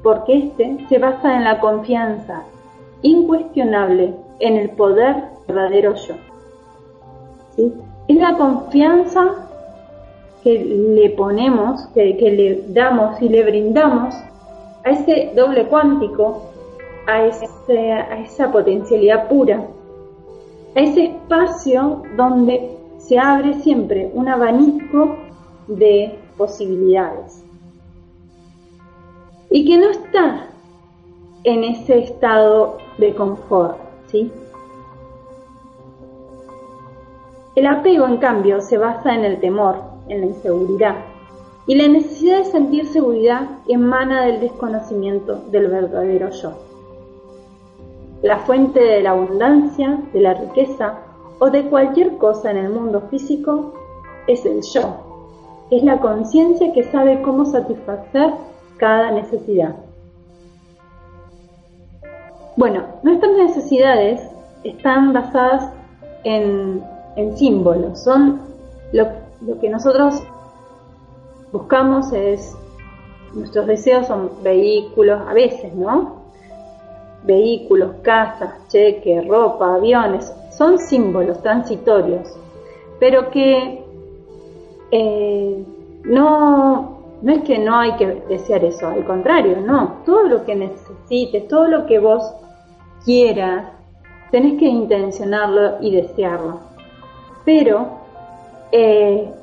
porque 0.03 0.37
este 0.37 0.85
se 0.87 0.99
basa 0.99 1.35
en 1.37 1.45
la 1.45 1.59
confianza 1.59 2.43
incuestionable 3.01 4.13
en 4.37 4.57
el 4.57 4.69
poder 4.69 5.15
verdadero 5.47 5.95
yo. 5.95 6.13
Es 7.57 8.17
la 8.17 8.37
confianza 8.37 9.31
que 10.45 10.63
le 10.63 11.09
ponemos, 11.09 11.87
que, 11.95 12.13
le 12.13 12.65
damos 12.67 13.19
y 13.19 13.29
le 13.29 13.43
brindamos 13.43 14.13
a 14.83 14.91
ese 14.91 15.31
doble 15.35 15.65
cuántico, 15.65 16.43
a, 17.07 17.13
a 17.13 18.19
esa 18.19 18.51
potencialidad 18.51 19.27
pura, 19.27 19.65
a 20.75 20.79
ese 20.79 21.05
espacio 21.05 22.03
donde 22.15 22.77
se 22.99 23.17
abre 23.17 23.55
siempre 23.61 24.11
un 24.13 24.29
abanico 24.29 25.17
de 25.67 26.15
posibilidades. 26.37 27.43
Y 29.49 29.65
que 29.65 29.79
no 29.79 29.89
está 29.89 30.45
en 31.43 31.63
ese 31.63 32.03
estado 32.03 32.77
de 32.99 33.15
confort, 33.15 33.77
¿sí? 34.11 34.31
El 37.55 37.65
apego, 37.65 38.05
en 38.05 38.17
cambio, 38.17 38.61
se 38.61 38.77
basa 38.77 39.15
en 39.15 39.25
el 39.25 39.39
temor, 39.39 39.94
en 40.07 40.21
la 40.21 40.27
inseguridad, 40.27 40.95
y 41.67 41.75
la 41.75 41.87
necesidad 41.87 42.39
de 42.39 42.45
sentir 42.45 42.87
seguridad 42.87 43.47
emana 43.67 44.25
del 44.25 44.39
desconocimiento 44.39 45.41
del 45.51 45.67
verdadero 45.67 46.29
yo. 46.29 46.53
La 48.21 48.39
fuente 48.39 48.79
de 48.79 49.01
la 49.01 49.11
abundancia, 49.11 49.99
de 50.13 50.21
la 50.21 50.33
riqueza 50.35 50.99
o 51.39 51.49
de 51.49 51.65
cualquier 51.65 52.17
cosa 52.17 52.51
en 52.51 52.57
el 52.57 52.69
mundo 52.69 53.01
físico 53.09 53.73
es 54.27 54.45
el 54.45 54.61
yo. 54.61 54.95
Es 55.71 55.83
la 55.83 55.99
conciencia 55.99 56.71
que 56.73 56.83
sabe 56.83 57.21
cómo 57.21 57.45
satisfacer 57.45 58.33
cada 58.77 59.11
necesidad. 59.11 59.75
Bueno, 62.57 62.83
nuestras 63.03 63.35
necesidades 63.35 64.21
están 64.63 65.11
basadas 65.13 65.71
en, 66.23 66.83
símbolos, 67.35 67.99
son 67.99 68.41
lo, 68.91 69.07
lo 69.41 69.59
que 69.59 69.69
nosotros 69.69 70.23
buscamos 71.51 72.11
es, 72.13 72.55
nuestros 73.33 73.67
deseos 73.67 74.07
son 74.07 74.31
vehículos, 74.43 75.21
a 75.27 75.33
veces, 75.33 75.73
¿no? 75.73 76.23
Vehículos, 77.23 77.95
casas, 78.01 78.67
cheques, 78.67 79.27
ropa, 79.27 79.75
aviones, 79.75 80.31
son 80.51 80.79
símbolos 80.79 81.41
transitorios, 81.41 82.37
pero 82.99 83.29
que 83.31 83.83
eh, 84.91 85.65
no, 86.03 86.99
no 87.21 87.33
es 87.33 87.43
que 87.43 87.57
no 87.57 87.79
hay 87.79 87.95
que 87.97 88.23
desear 88.29 88.63
eso, 88.63 88.87
al 88.87 89.05
contrario, 89.05 89.57
no. 89.59 89.97
Todo 90.05 90.23
lo 90.23 90.45
que 90.45 90.55
necesites, 90.55 91.47
todo 91.47 91.67
lo 91.67 91.85
que 91.85 91.99
vos 91.99 92.23
quieras, 93.03 93.65
tenés 94.31 94.59
que 94.59 94.65
intencionarlo 94.65 95.81
y 95.81 95.95
desearlo. 95.95 96.59
Pero 97.43 98.04
eh, 98.71 99.33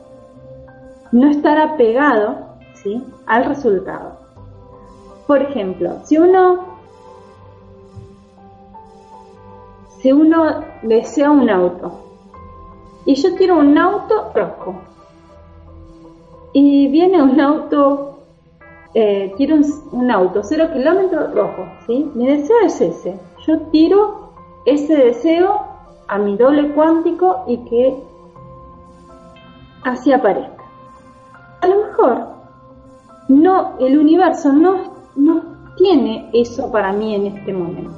no 1.12 1.30
estar 1.30 1.58
apegado 1.58 2.36
¿sí? 2.74 3.02
al 3.26 3.44
resultado. 3.44 4.18
Por 5.26 5.42
ejemplo, 5.42 5.98
si 6.04 6.18
uno, 6.18 6.78
si 10.00 10.12
uno 10.12 10.64
desea 10.82 11.30
un 11.30 11.48
auto 11.48 11.92
y 13.04 13.14
yo 13.14 13.34
quiero 13.36 13.58
un 13.58 13.78
auto 13.78 14.30
rojo, 14.34 14.80
y 16.52 16.88
viene 16.88 17.22
un 17.22 17.40
auto, 17.40 18.18
eh, 18.94 19.32
quiero 19.36 19.56
un, 19.92 20.10
auto, 20.10 20.42
cero 20.42 20.68
kilómetros 20.72 21.34
rojo, 21.34 21.66
¿sí? 21.86 22.10
Mi 22.14 22.26
deseo 22.26 22.56
es 22.64 22.80
ese. 22.80 23.18
Yo 23.46 23.58
tiro 23.70 24.32
ese 24.66 24.94
deseo 24.94 25.62
a 26.08 26.18
mi 26.18 26.36
doble 26.36 26.72
cuántico 26.72 27.44
y 27.46 27.58
que 27.64 27.96
así 29.84 30.12
aparezca. 30.12 30.64
A 31.60 31.66
lo 31.66 31.86
mejor 31.86 32.26
no, 33.28 33.78
el 33.78 33.98
universo 33.98 34.52
no, 34.52 34.92
no 35.16 35.42
tiene 35.76 36.30
eso 36.32 36.70
para 36.70 36.92
mí 36.92 37.14
en 37.14 37.26
este 37.26 37.52
momento. 37.52 37.94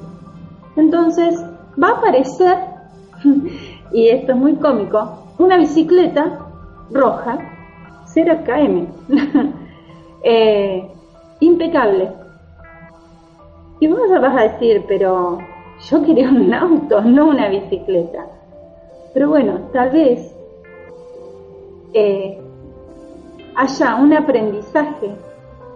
Entonces 0.75 1.43
va 1.81 1.89
a 1.89 1.97
aparecer, 1.97 2.57
y 3.91 4.07
esto 4.07 4.31
es 4.31 4.37
muy 4.37 4.55
cómico, 4.55 5.23
una 5.37 5.57
bicicleta 5.57 6.39
roja 6.91 7.39
0 8.05 8.39
km. 8.45 8.87
Eh, 10.27 10.91
impecable. 11.39 12.11
Y 13.79 13.85
vos 13.85 13.99
vas 14.09 14.35
a 14.35 14.41
decir, 14.41 14.83
pero 14.87 15.37
yo 15.87 16.03
quería 16.03 16.29
un 16.29 16.51
auto, 16.51 16.99
no 17.05 17.27
una 17.27 17.47
bicicleta. 17.47 18.25
Pero 19.13 19.29
bueno, 19.29 19.59
tal 19.71 19.91
vez 19.91 20.34
haya 23.55 23.95
un 23.95 24.13
aprendizaje 24.13 25.11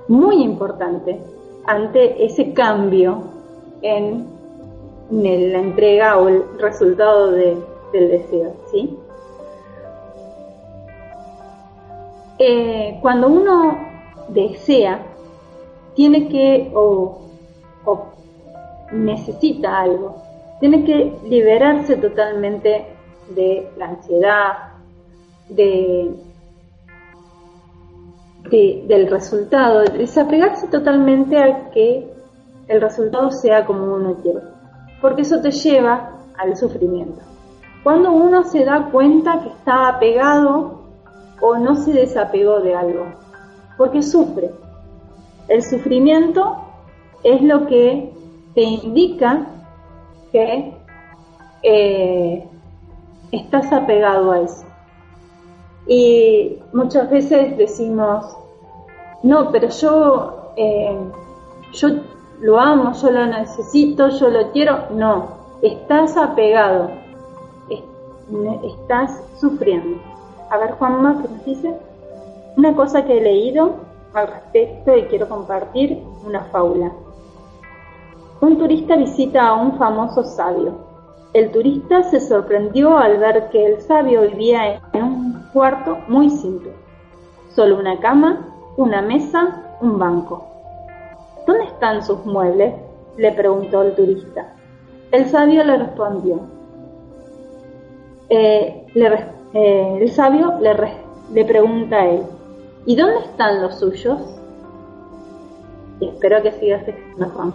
muy 0.08 0.44
importante 0.44 1.20
ante 1.66 2.26
ese 2.26 2.54
cambio 2.54 3.24
en, 3.82 4.28
la 5.12 5.60
entrega 5.60 6.18
o 6.18 6.28
el 6.28 6.44
resultado 6.60 7.32
del 7.32 7.64
deseo, 7.92 8.54
¿sí? 8.72 8.98
Eh, 12.42 12.98
cuando 13.02 13.28
uno 13.28 13.78
desea, 14.30 15.06
tiene 15.94 16.30
que 16.30 16.72
o, 16.74 17.18
necesita 18.94 19.80
algo, 19.82 20.16
tiene 20.62 20.86
que 20.86 21.18
liberarse 21.26 21.98
totalmente 21.98 22.86
de 23.36 23.70
la 23.78 23.90
ansiedad, 23.90 24.69
de, 25.50 26.16
del 28.50 29.10
resultado, 29.10 29.84
desapegarse 29.84 30.68
totalmente 30.68 31.38
a 31.38 31.70
que 31.72 32.12
el 32.68 32.82
resultado 32.82 33.32
sea 33.32 33.66
como 33.66 33.96
uno 33.96 34.16
quiere, 34.22 34.40
porque 35.02 35.24
eso 35.24 35.42
te 35.42 35.52
lleva 35.52 36.12
al 36.38 36.56
sufrimiento. 36.56 37.22
Cuando 37.84 38.12
uno 38.12 38.44
se 38.44 38.66
da 38.66 38.90
cuenta 38.92 39.42
que 39.42 39.50
está 39.50 39.90
apegado 39.90 40.80
o 41.42 41.58
no 41.58 41.76
se 41.76 41.94
desapegó 41.94 42.60
de 42.60 42.76
algo, 42.76 43.06
porque 43.78 44.02
sufre. 44.02 44.52
El 45.48 45.64
sufrimiento 45.64 46.58
es 47.24 47.42
lo 47.42 47.66
que 47.66 48.14
te 48.54 48.62
indica 48.62 49.48
que 50.32 50.74
eh, 51.64 52.48
estás 53.32 53.72
apegado 53.72 54.32
a 54.32 54.42
eso. 54.42 54.69
Y 55.92 56.60
muchas 56.72 57.10
veces 57.10 57.58
decimos, 57.58 58.24
no, 59.24 59.52
pero 59.52 59.70
yo, 59.70 60.52
eh, 60.56 60.96
yo 61.74 61.88
lo 62.42 62.60
amo, 62.60 62.94
yo 62.94 63.10
lo 63.10 63.26
necesito, 63.26 64.08
yo 64.10 64.30
lo 64.30 64.52
quiero. 64.52 64.92
No, 64.92 65.30
estás 65.64 66.16
apegado, 66.16 66.92
estás 68.64 69.20
sufriendo. 69.40 70.00
A 70.52 70.58
ver, 70.58 70.74
Juanma, 70.74 71.24
¿qué 71.24 71.28
nos 71.28 71.46
dice? 71.46 71.76
Una 72.56 72.76
cosa 72.76 73.04
que 73.06 73.18
he 73.18 73.22
leído 73.22 73.72
al 74.14 74.28
respecto 74.28 74.96
y 74.96 75.06
quiero 75.06 75.28
compartir 75.28 76.04
una 76.24 76.44
fábula. 76.52 76.92
Un 78.42 78.60
turista 78.60 78.96
visita 78.96 79.48
a 79.48 79.56
un 79.56 79.76
famoso 79.80 80.24
sabio. 80.24 80.88
El 81.34 81.52
turista 81.52 82.04
se 82.04 82.20
sorprendió 82.20 82.96
al 82.96 83.18
ver 83.18 83.50
que 83.50 83.66
el 83.66 83.82
sabio 83.82 84.22
vivía 84.22 84.82
en 84.94 85.04
un 85.04 85.29
cuarto 85.54 85.98
muy 86.08 86.30
simple. 86.30 86.72
Solo 87.50 87.80
una 87.80 88.00
cama, 88.00 88.48
una 88.78 89.02
mesa, 89.02 89.78
un 89.82 89.98
banco. 89.98 90.46
¿Dónde 91.46 91.66
están 91.66 92.04
sus 92.04 92.26
muebles? 92.26 92.74
le 93.18 93.34
preguntó 93.34 93.82
el 93.82 93.96
turista. 93.96 94.54
El 95.12 95.26
sabio 95.30 95.64
le 95.64 95.78
respondió. 95.78 96.40
Eh, 98.30 98.86
eh, 98.96 99.98
el 100.00 100.12
sabio 100.12 100.54
le, 100.62 101.46
pregunta 101.46 101.98
a 101.98 102.06
él, 102.06 102.22
¿y 102.86 102.96
dónde 102.96 103.20
están 103.26 103.62
los 103.62 103.80
suyos? 103.80 104.22
Y 106.00 106.08
espero 106.08 106.42
que 106.42 106.52
sigas 106.54 106.88
explicando. 106.88 107.54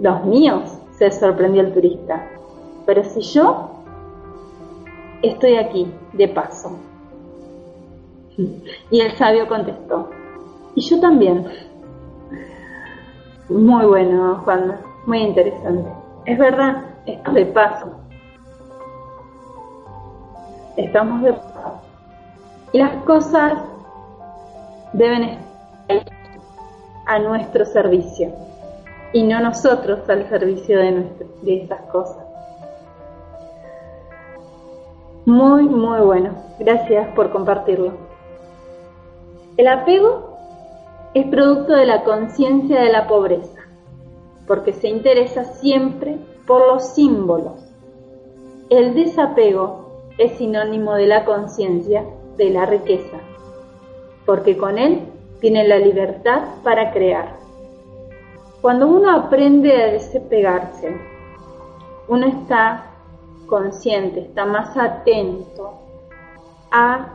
Los 0.00 0.24
míos, 0.24 0.78
se 0.98 1.10
sorprendió 1.12 1.62
el 1.62 1.72
turista. 1.72 2.26
Pero 2.86 3.04
si 3.04 3.20
yo 3.20 3.70
estoy 5.22 5.56
aquí, 5.56 5.92
de 6.12 6.28
paso. 6.28 6.78
Y 8.90 9.00
el 9.00 9.16
sabio 9.16 9.46
contestó, 9.46 10.10
y 10.74 10.80
yo 10.80 11.00
también. 11.00 11.46
Muy 13.48 13.84
bueno, 13.84 14.40
Juan, 14.44 14.80
muy 15.06 15.18
interesante. 15.18 15.90
Es 16.24 16.38
verdad, 16.38 16.84
esto 17.06 17.32
de 17.32 17.46
paso. 17.46 17.90
Estamos 20.76 21.22
de 21.22 21.32
paso. 21.34 21.82
Y 22.72 22.78
las 22.78 22.96
cosas 23.04 23.54
deben 24.94 25.38
estar 25.88 26.16
a 27.06 27.18
nuestro 27.18 27.64
servicio 27.66 28.32
y 29.12 29.24
no 29.24 29.40
nosotros 29.40 30.08
al 30.08 30.28
servicio 30.28 30.78
de, 30.78 31.06
de 31.42 31.64
esas 31.64 31.80
cosas. 31.90 32.21
Muy, 35.24 35.64
muy 35.64 36.00
bueno. 36.00 36.30
Gracias 36.58 37.08
por 37.14 37.30
compartirlo. 37.30 37.92
El 39.56 39.68
apego 39.68 40.36
es 41.14 41.26
producto 41.26 41.74
de 41.74 41.86
la 41.86 42.02
conciencia 42.02 42.80
de 42.80 42.90
la 42.90 43.06
pobreza, 43.06 43.60
porque 44.46 44.72
se 44.72 44.88
interesa 44.88 45.44
siempre 45.44 46.18
por 46.46 46.66
los 46.66 46.88
símbolos. 46.88 47.72
El 48.70 48.94
desapego 48.94 50.08
es 50.18 50.32
sinónimo 50.38 50.94
de 50.94 51.06
la 51.06 51.24
conciencia 51.24 52.04
de 52.36 52.50
la 52.50 52.66
riqueza, 52.66 53.18
porque 54.26 54.56
con 54.56 54.78
él 54.78 55.02
tiene 55.40 55.68
la 55.68 55.78
libertad 55.78 56.42
para 56.64 56.92
crear. 56.92 57.36
Cuando 58.60 58.88
uno 58.88 59.10
aprende 59.10 59.82
a 59.82 59.92
desapegarse, 59.92 60.96
uno 62.08 62.26
está 62.26 62.91
consciente, 63.46 64.20
está 64.20 64.44
más 64.44 64.76
atento 64.76 65.72
a 66.70 67.14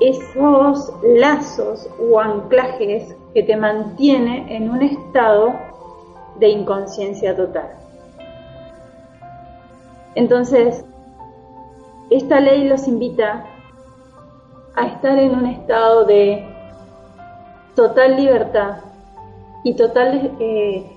esos 0.00 0.92
lazos 1.02 1.88
o 1.98 2.20
anclajes 2.20 3.16
que 3.34 3.42
te 3.42 3.56
mantiene 3.56 4.54
en 4.54 4.70
un 4.70 4.82
estado 4.82 5.54
de 6.38 6.48
inconsciencia 6.48 7.34
total. 7.34 7.70
Entonces, 10.14 10.84
esta 12.10 12.40
ley 12.40 12.68
los 12.68 12.86
invita 12.86 13.46
a 14.74 14.86
estar 14.86 15.18
en 15.18 15.34
un 15.34 15.46
estado 15.46 16.04
de 16.04 16.46
total 17.74 18.16
libertad 18.16 18.78
y 19.64 19.74
total 19.74 20.32
eh, 20.38 20.90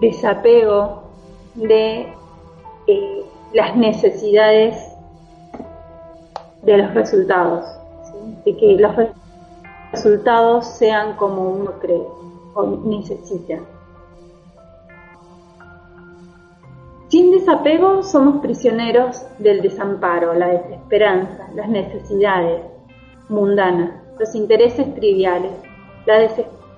desapego 0.00 0.99
de 1.54 2.12
eh, 2.86 3.24
las 3.52 3.76
necesidades 3.76 4.76
de 6.62 6.76
los 6.76 6.94
resultados, 6.94 7.64
de 8.44 8.56
que 8.56 8.76
los 8.76 8.92
resultados 9.92 10.66
sean 10.66 11.16
como 11.16 11.48
uno 11.48 11.72
cree 11.80 12.02
o 12.54 12.66
necesita. 12.84 13.58
Sin 17.08 17.32
desapego 17.32 18.04
somos 18.04 18.40
prisioneros 18.40 19.26
del 19.38 19.62
desamparo, 19.62 20.32
la 20.34 20.46
desesperanza, 20.46 21.48
las 21.56 21.68
necesidades 21.68 22.62
mundanas, 23.28 24.00
los 24.16 24.32
intereses 24.36 24.94
triviales, 24.94 25.50
la 26.06 26.28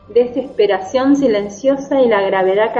desesperación 0.09 1.17
silenciosa 1.17 2.01
y 2.01 2.09
la 2.09 2.23
gravedad, 2.23 2.73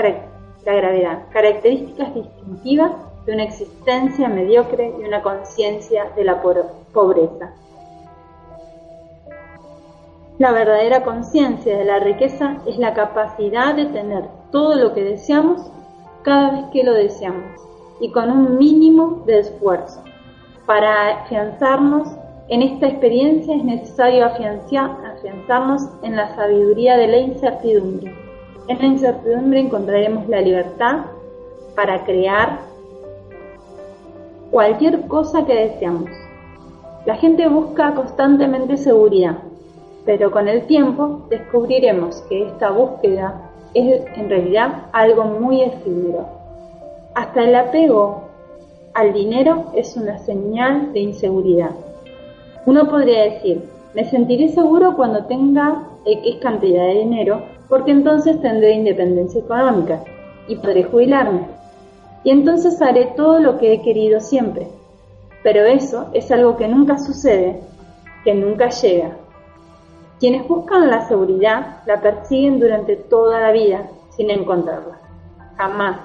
la 0.65 0.75
gravedad, 0.75 1.23
características 1.31 2.15
distintivas 2.15 2.93
de 3.27 3.35
una 3.35 3.45
existencia 3.45 4.29
mediocre 4.29 4.93
y 4.99 5.05
una 5.05 5.23
conciencia 5.23 6.07
de 6.17 6.25
la 6.25 6.43
pobreza. 6.43 7.53
La 10.39 10.53
verdadera 10.53 11.05
conciencia 11.05 11.77
de 11.77 11.85
la 11.85 12.01
riqueza 12.01 12.59
es 12.67 12.79
la 12.79 12.95
capacidad 12.95 13.75
de 13.75 13.87
tener 13.87 14.25
todo 14.51 14.75
lo 14.75 14.93
que 14.93 15.05
deseamos 15.05 15.61
cada 16.23 16.51
vez 16.53 16.65
que 16.73 16.85
lo 16.85 16.95
deseamos 16.95 17.61
y 18.01 18.11
con 18.11 18.31
un 18.31 18.59
mínimo 18.59 19.23
de 19.27 19.41
esfuerzo 19.41 20.03
para 20.67 21.23
afianzarnos 21.23 22.09
en 22.49 22.63
esta 22.63 22.87
experiencia 22.87 23.57
es 23.57 23.65
necesario 23.65 24.27
afianzarnos 24.27 25.83
en 26.03 26.17
la 26.17 26.35
sabiduría 26.35 26.97
de 26.97 27.09
la 27.09 27.17
incertidumbre. 27.19 28.15
En 28.69 28.79
la 28.79 28.87
incertidumbre 28.87 29.61
encontraremos 29.61 30.29
la 30.29 30.41
libertad 30.41 31.07
para 31.75 32.05
crear 32.05 32.61
cualquier 34.51 35.07
cosa 35.09 35.45
que 35.45 35.55
deseamos. 35.55 36.11
La 37.05 37.17
gente 37.17 37.49
busca 37.49 37.95
constantemente 37.95 38.77
seguridad, 38.77 39.39
pero 40.05 40.31
con 40.31 40.49
el 40.49 40.67
tiempo 40.67 41.27
descubriremos 41.29 42.23
que 42.29 42.47
esta 42.47 42.71
búsqueda 42.71 43.51
es 43.75 44.03
en 44.17 44.29
realidad 44.29 44.87
algo 44.93 45.25
muy 45.25 45.63
efímero. 45.63 46.27
Hasta 47.15 47.43
el 47.43 47.55
apego 47.57 48.23
al 48.95 49.13
dinero 49.13 49.65
es 49.75 49.97
una 49.97 50.19
señal 50.19 50.93
de 50.93 51.01
inseguridad. 51.01 51.71
Uno 52.67 52.89
podría 52.89 53.25
decir, 53.25 53.69
me 53.95 54.05
sentiré 54.05 54.49
seguro 54.51 54.95
cuando 54.95 55.25
tenga 55.25 55.89
X 56.05 56.37
cantidad 56.37 56.85
de 56.85 56.95
dinero, 57.01 57.43
porque 57.73 57.91
entonces 57.91 58.39
tendré 58.43 58.73
independencia 58.73 59.41
económica 59.41 60.05
y 60.47 60.57
podré 60.57 60.85
jubilarme. 60.85 61.47
Y 62.23 62.31
entonces 62.31 62.83
haré 62.83 63.15
todo 63.17 63.39
lo 63.39 63.57
que 63.57 63.73
he 63.73 63.81
querido 63.81 64.21
siempre. 64.21 64.69
Pero 65.43 65.65
eso 65.65 66.11
es 66.13 66.31
algo 66.31 66.59
que 66.59 66.69
nunca 66.69 66.99
sucede, 66.99 67.61
que 68.25 68.35
nunca 68.35 68.69
llega. 68.69 69.13
Quienes 70.21 70.47
buscan 70.47 70.91
la 70.91 71.09
seguridad 71.09 71.79
la 71.87 72.03
persiguen 72.03 72.61
durante 72.61 72.97
toda 72.97 73.41
la 73.41 73.53
vida 73.53 73.89
sin 74.11 74.29
encontrarla. 74.29 74.99
Jamás. 75.57 76.01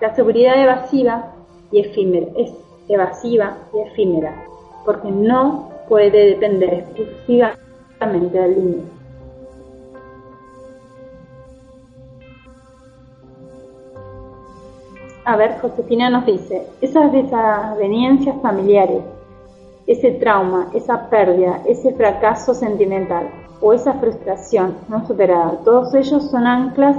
La 0.00 0.14
seguridad 0.14 0.62
evasiva 0.62 1.32
y 1.72 1.80
efímera 1.80 2.28
es 2.36 2.52
evasiva 2.86 3.56
y 3.74 3.80
efímera 3.80 4.44
porque 4.84 5.10
no 5.10 5.70
puede 5.88 6.36
depender 6.36 6.72
exclusivamente 6.74 8.38
del 8.38 8.54
dinero. 8.54 9.01
A 15.24 15.36
ver, 15.36 15.60
Josefina 15.60 16.10
nos 16.10 16.26
dice, 16.26 16.66
esas 16.80 17.12
desavenencias 17.12 18.34
familiares, 18.42 19.02
ese 19.86 20.12
trauma, 20.12 20.68
esa 20.74 21.08
pérdida, 21.10 21.60
ese 21.64 21.94
fracaso 21.94 22.54
sentimental 22.54 23.30
o 23.60 23.72
esa 23.72 23.94
frustración 23.94 24.76
no 24.88 25.06
superada, 25.06 25.58
todos 25.64 25.94
ellos 25.94 26.28
son 26.28 26.46
anclas 26.46 26.96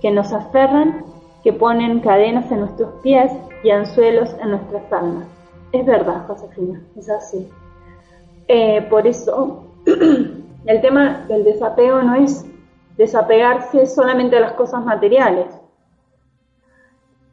que 0.00 0.10
nos 0.10 0.32
aferran, 0.32 1.04
que 1.42 1.52
ponen 1.52 2.00
cadenas 2.00 2.50
en 2.50 2.60
nuestros 2.60 2.94
pies 3.02 3.30
y 3.62 3.70
anzuelos 3.70 4.34
en 4.40 4.52
nuestras 4.52 4.90
almas. 4.90 5.26
Es 5.72 5.84
verdad, 5.84 6.26
Josefina, 6.26 6.80
es 6.96 7.10
así. 7.10 7.46
Eh, 8.48 8.86
por 8.88 9.06
eso 9.06 9.64
el 10.66 10.80
tema 10.80 11.26
del 11.28 11.44
desapego 11.44 12.00
no 12.00 12.14
es 12.14 12.46
desapegarse 12.96 13.86
solamente 13.86 14.36
de 14.36 14.42
las 14.42 14.52
cosas 14.52 14.82
materiales, 14.82 15.46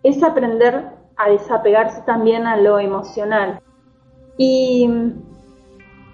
es 0.04 0.22
aprender 0.22 0.90
a 1.16 1.30
desapegarse 1.30 2.02
también 2.02 2.46
a 2.46 2.58
lo 2.58 2.80
emocional. 2.80 3.62
Y 4.38 4.90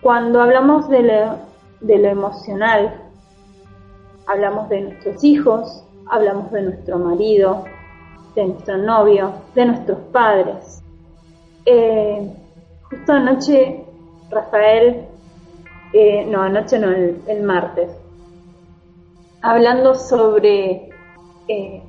cuando 0.01 0.41
hablamos 0.41 0.87
de 0.89 1.03
lo, 1.03 1.37
de 1.81 1.97
lo 1.97 2.07
emocional, 2.07 3.09
hablamos 4.27 4.69
de 4.69 4.81
nuestros 4.81 5.23
hijos, 5.23 5.83
hablamos 6.09 6.51
de 6.51 6.61
nuestro 6.61 6.99
marido, 6.99 7.63
de 8.35 8.45
nuestro 8.45 8.77
novio, 8.77 9.33
de 9.55 9.65
nuestros 9.65 9.99
padres. 10.11 10.83
Eh, 11.65 12.31
justo 12.89 13.13
anoche, 13.13 13.83
Rafael, 14.29 15.05
eh, 15.93 16.25
no, 16.25 16.41
anoche 16.41 16.77
no, 16.77 16.89
el, 16.91 17.43
martes, 17.43 17.89
hablando 19.41 19.95
sobre 19.95 20.89
eh, 21.47 21.83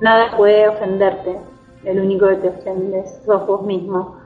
nada 0.00 0.36
puede 0.36 0.68
ofenderte, 0.68 1.38
el 1.84 2.00
único 2.00 2.28
que 2.28 2.36
te 2.36 2.48
ofende 2.48 3.04
sos 3.24 3.46
vos 3.46 3.62
mismo. 3.62 4.16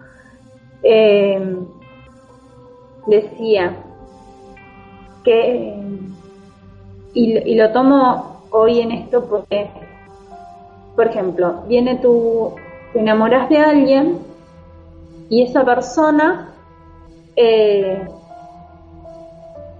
decía 3.06 3.76
que 5.24 5.80
y, 7.12 7.54
lo 7.56 7.72
tomo 7.72 8.42
hoy 8.50 8.80
en 8.80 8.92
esto 8.92 9.24
porque, 9.24 9.70
por 10.96 11.09
ejemplo, 11.09 11.62
viene 11.66 11.96
tu, 11.96 12.54
te 12.92 13.00
enamoras 13.00 13.48
de 13.48 13.59
alguien 13.59 14.18
y 15.28 15.42
esa 15.42 15.64
persona 15.64 16.54
eh, 17.37 18.06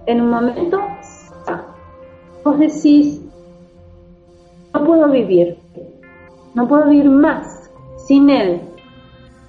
en 0.05 0.21
un 0.21 0.29
momento 0.29 0.81
vos 2.43 2.57
decís, 2.57 3.21
no 4.73 4.85
puedo 4.85 5.09
vivir, 5.09 5.57
no 6.53 6.67
puedo 6.67 6.89
vivir 6.89 7.09
más 7.09 7.71
sin 7.97 8.29
él. 8.29 8.61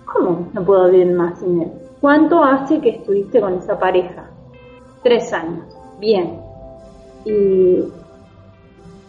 ¿Cómo 0.04 0.48
no 0.52 0.64
puedo 0.64 0.90
vivir 0.90 1.14
más 1.14 1.38
sin 1.38 1.62
él? 1.62 1.72
¿Cuánto 2.00 2.42
hace 2.42 2.80
que 2.80 2.90
estuviste 2.90 3.40
con 3.40 3.54
esa 3.54 3.78
pareja? 3.78 4.24
Tres 5.02 5.32
años. 5.32 5.64
Bien, 5.98 6.40
y 7.24 7.84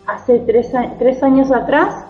hace 0.06 0.40
tres, 0.40 1.24
años 1.24 1.52
atrás, 1.52 2.06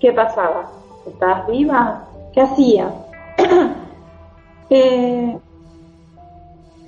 ¿qué 0.00 0.12
pasaba? 0.12 0.70
¿Estabas 1.06 1.46
viva? 1.46 2.08
¿Qué 2.32 2.40
hacía? 2.40 2.90
eh, 4.70 5.38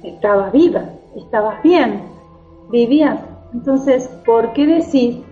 estabas 0.03 0.53
viva, 0.53 0.83
estabas 1.15 1.63
bien, 1.63 2.03
vivías. 2.71 3.21
Entonces, 3.53 4.09
¿por 4.27 4.53
qué 4.53 4.67
decir 4.67 5.25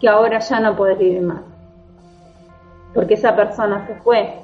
que 0.00 0.08
ahora 0.08 0.40
ya 0.40 0.60
no 0.60 0.76
puedes 0.76 0.98
vivir 0.98 1.22
más? 1.22 1.51
Porque 2.94 3.14
esa 3.14 3.34
persona 3.34 3.86
se 3.86 3.94
fue. 3.96 4.34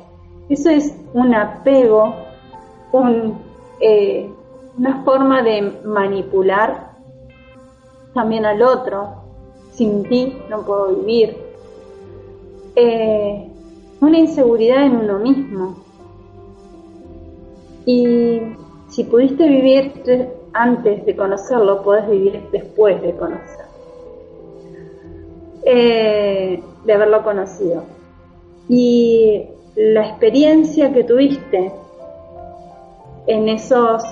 Eso 0.48 0.70
es 0.70 0.94
un 1.12 1.34
apego, 1.34 2.14
eh, 3.80 4.30
una 4.78 5.02
forma 5.04 5.42
de 5.42 5.80
manipular 5.84 6.92
también 8.14 8.46
al 8.46 8.62
otro. 8.62 9.24
Sin 9.72 10.02
ti 10.04 10.36
no 10.48 10.62
puedo 10.62 10.96
vivir. 10.96 11.36
Eh, 12.74 13.48
una 14.00 14.18
inseguridad 14.18 14.84
en 14.84 14.96
uno 14.96 15.18
mismo. 15.18 15.76
Y 17.84 18.40
si 18.88 19.04
pudiste 19.04 19.48
vivir 19.48 19.92
antes 20.52 21.04
de 21.04 21.16
conocerlo, 21.16 21.82
puedes 21.82 22.08
vivir 22.08 22.42
después 22.52 23.00
de 23.02 23.14
conocerlo. 23.16 23.68
Eh, 25.64 26.62
de 26.84 26.92
haberlo 26.92 27.22
conocido. 27.22 27.82
Y 28.68 29.48
la 29.74 30.08
experiencia 30.08 30.92
que 30.92 31.04
tuviste 31.04 31.72
en 33.26 33.48
esos, 33.48 34.02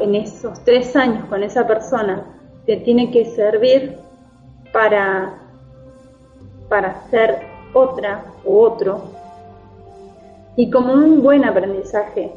en 0.00 0.14
esos 0.14 0.62
tres 0.64 0.96
años 0.96 1.26
con 1.28 1.42
esa 1.42 1.66
persona 1.66 2.24
te 2.66 2.78
tiene 2.78 3.10
que 3.10 3.26
servir 3.26 3.96
para, 4.72 5.34
para 6.68 7.02
ser 7.10 7.40
otra 7.72 8.24
u 8.44 8.58
otro 8.58 9.02
y 10.56 10.70
como 10.70 10.92
un 10.92 11.22
buen 11.22 11.44
aprendizaje, 11.44 12.32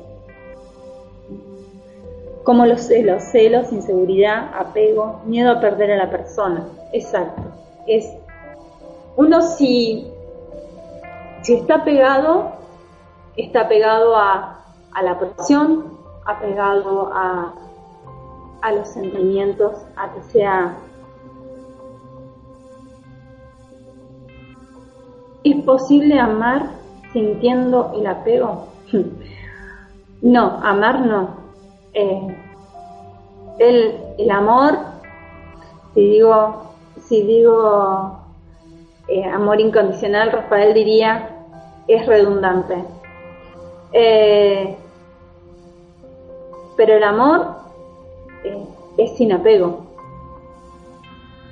como 2.44 2.66
los 2.66 2.82
celos, 2.82 3.24
celos, 3.24 3.72
inseguridad, 3.72 4.52
apego, 4.58 5.22
miedo 5.26 5.52
a 5.52 5.60
perder 5.60 5.92
a 5.92 5.98
la 5.98 6.10
persona. 6.10 6.68
Exacto. 6.94 7.42
Es 7.86 8.10
uno 9.18 9.42
si, 9.42 10.08
si 11.48 11.54
está 11.54 11.86
pegado, 11.86 12.52
está 13.38 13.70
pegado 13.70 14.18
a, 14.18 14.66
la 15.02 15.18
presión, 15.18 15.98
apegado 16.26 17.10
a 17.14 17.54
a 18.62 18.72
los 18.74 18.90
sentimientos, 18.90 19.74
a 19.96 20.12
que 20.12 20.22
sea... 20.24 20.76
¿Es 25.46 25.64
posible 25.64 26.20
amar 26.20 26.72
sintiendo 27.14 27.94
el 27.96 28.08
apego? 28.08 28.68
no, 30.22 30.60
amar 30.62 31.00
no. 31.06 31.30
Eh, 31.94 32.38
el, 33.60 34.02
el, 34.18 34.32
amor, 34.32 34.80
si 35.94 36.02
digo, 36.10 36.74
si 37.06 37.22
digo 37.22 38.20
eh, 39.08 39.24
amor 39.24 39.62
incondicional, 39.62 40.34
Rafael 40.34 40.74
diría, 40.74 41.37
es 41.88 42.06
redundante. 42.06 42.84
Eh, 43.94 44.76
pero 46.76 46.94
el 46.96 47.04
amor 47.04 47.48
es 48.98 49.18
sin 49.18 49.32
apego. 49.32 49.86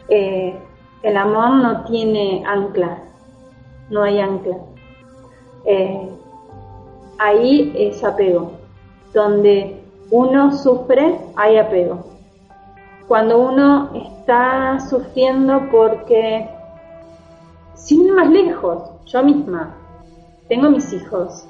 Eh, 0.08 0.56
el 1.02 1.17
amor 1.17 1.52
no 1.52 1.84
tiene 1.86 2.43
ancla, 2.45 3.00
no 3.89 4.04
hay 4.04 4.19
ancla. 4.19 4.58
Eh, 5.65 6.10
ahí 7.19 7.74
es 7.76 8.04
apego. 8.04 8.52
Donde 9.13 9.82
uno 10.12 10.52
sufre, 10.52 11.17
hay 11.36 11.58
apego. 11.58 12.04
Cuando 13.08 13.38
uno 13.39 13.89
está 13.93 14.80
sufriendo 14.89 15.69
porque, 15.71 16.50
sin 17.76 18.06
ir 18.06 18.13
más 18.13 18.30
lejos, 18.30 18.84
yo 19.06 19.24
misma, 19.24 19.76
tengo 20.47 20.69
mis 20.69 20.91
hijos, 20.93 21.45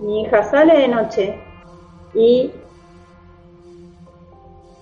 mi 0.00 0.22
hija 0.22 0.42
sale 0.44 0.78
de 0.78 0.88
noche 0.88 1.38
y 2.14 2.50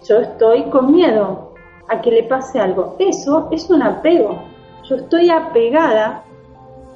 yo 0.06 0.20
estoy 0.20 0.64
con 0.64 0.92
miedo 0.92 1.54
a 1.88 2.00
que 2.00 2.10
le 2.10 2.24
pase 2.24 2.60
algo. 2.60 2.96
Eso 2.98 3.48
es 3.50 3.70
un 3.70 3.82
apego. 3.82 4.38
Yo 4.84 4.96
estoy 4.96 5.30
apegada 5.30 6.22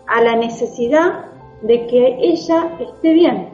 a 0.07 0.21
la 0.21 0.37
necesidad 0.37 1.25
de 1.63 1.87
que 1.87 2.19
ella 2.21 2.71
esté 2.79 3.13
bien. 3.13 3.49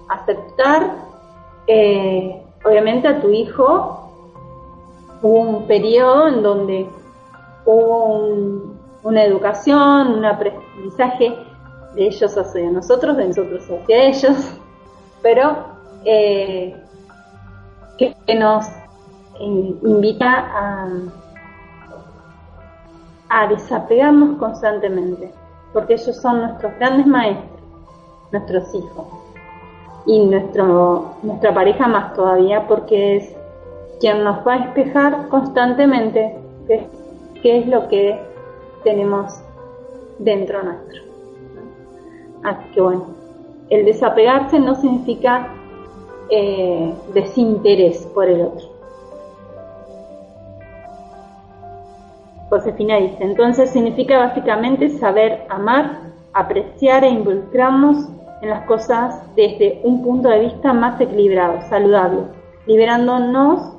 aceptar, 0.10 0.95
eh, 1.67 2.41
obviamente 2.65 3.08
a 3.08 3.21
tu 3.21 3.30
hijo. 3.30 3.95
Un 5.21 5.67
periodo 5.67 6.30
en 6.30 6.43
donde 6.43 6.89
hubo 7.65 8.30
una 9.04 9.23
educación, 9.23 10.13
un 10.13 10.25
aprendizaje 10.25 11.36
ellos 11.95 12.38
hacia 12.38 12.69
nosotros, 12.71 13.17
de 13.17 13.28
nosotros 13.28 13.63
hacia 13.69 14.04
ellos, 14.04 14.60
pero 15.21 15.58
eh, 16.06 16.75
que, 17.97 18.15
nos 18.36 18.65
invita 19.39 20.88
a, 23.30 23.47
desapegarnos 23.47 24.38
constantemente, 24.38 25.32
porque 25.73 25.93
ellos 25.93 26.15
son 26.17 26.41
nuestros 26.41 26.75
grandes 26.78 27.06
maestros, 27.06 27.62
nuestros 28.32 28.73
hijos, 28.75 29.08
y 30.06 30.25
nuestro, 30.25 31.15
nuestra 31.21 31.54
pareja 31.54 31.88
más 31.88 32.13
todavía, 32.13 32.67
porque 32.67 33.17
es 33.17 33.36
quien 33.99 34.23
nos 34.23 34.45
va 34.47 34.54
a 34.54 34.65
espejar 34.65 35.28
constantemente 35.28 36.36
qué, 36.67 37.60
es 37.60 37.67
lo 37.67 37.88
que 37.88 38.19
tenemos 38.84 39.41
dentro 40.19 40.63
nuestro. 40.63 41.08
Así 42.43 42.63
que 42.73 42.82
bueno, 42.82 43.06
el 43.69 43.86
desapegarse 43.86 44.60
no 44.60 44.75
significa 44.75 45.49
eh, 46.30 46.93
desinterés 47.13 48.06
por 48.13 48.28
el 48.28 48.41
otro. 48.41 48.67
Josefina 52.49 52.97
dice, 52.97 53.17
entonces 53.19 53.69
significa 53.69 54.17
básicamente 54.17 54.89
saber 54.89 55.45
amar, 55.49 55.99
apreciar 56.34 57.04
e 57.04 57.10
involucrarnos 57.10 58.08
en 58.41 58.49
las 58.49 58.65
cosas 58.65 59.21
desde 59.36 59.82
un 59.84 60.04
punto 60.04 60.30
de 60.30 60.39
vista 60.39 60.73
más 60.73 60.99
equilibrado, 60.99 61.62
saludable, 61.69 62.21
liberándonos 62.65 63.73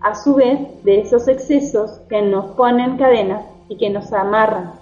a 0.00 0.14
su 0.14 0.36
vez 0.36 0.60
de 0.84 1.00
esos 1.00 1.26
excesos 1.26 2.00
que 2.08 2.22
nos 2.22 2.46
ponen 2.54 2.98
cadenas 2.98 3.44
y 3.68 3.76
que 3.76 3.90
nos 3.90 4.12
amarran, 4.12 4.72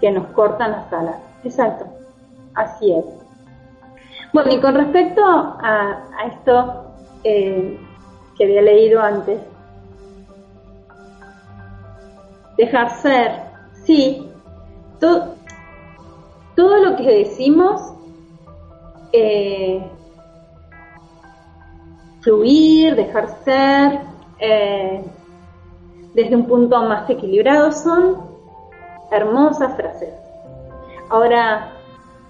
que 0.00 0.10
nos 0.10 0.26
cortan 0.28 0.72
las 0.72 0.92
alas. 0.92 1.16
Exacto, 1.44 1.86
así 2.54 2.92
es. 2.92 3.04
Bueno, 4.32 4.52
y 4.52 4.60
con 4.60 4.74
respecto 4.74 5.22
a, 5.24 6.02
esto 6.26 6.84
eh, 7.24 7.78
que 8.36 8.44
había 8.44 8.62
leído 8.62 9.02
antes, 9.02 9.40
dejar 12.56 12.90
ser, 12.90 13.32
sí, 13.84 14.30
todo, 15.00 15.34
todo 16.54 16.76
lo 16.76 16.96
que 16.96 17.24
decimos, 17.24 17.80
eh, 19.12 19.82
fluir, 22.20 22.94
dejar 22.94 23.28
ser, 23.44 24.00
eh, 24.38 25.04
desde 26.14 26.36
un 26.36 26.46
punto 26.46 26.82
más 26.82 27.08
equilibrado 27.08 27.72
son 27.72 28.30
hermosas 29.10 29.74
frases. 29.76 30.14
Ahora, 31.08 31.72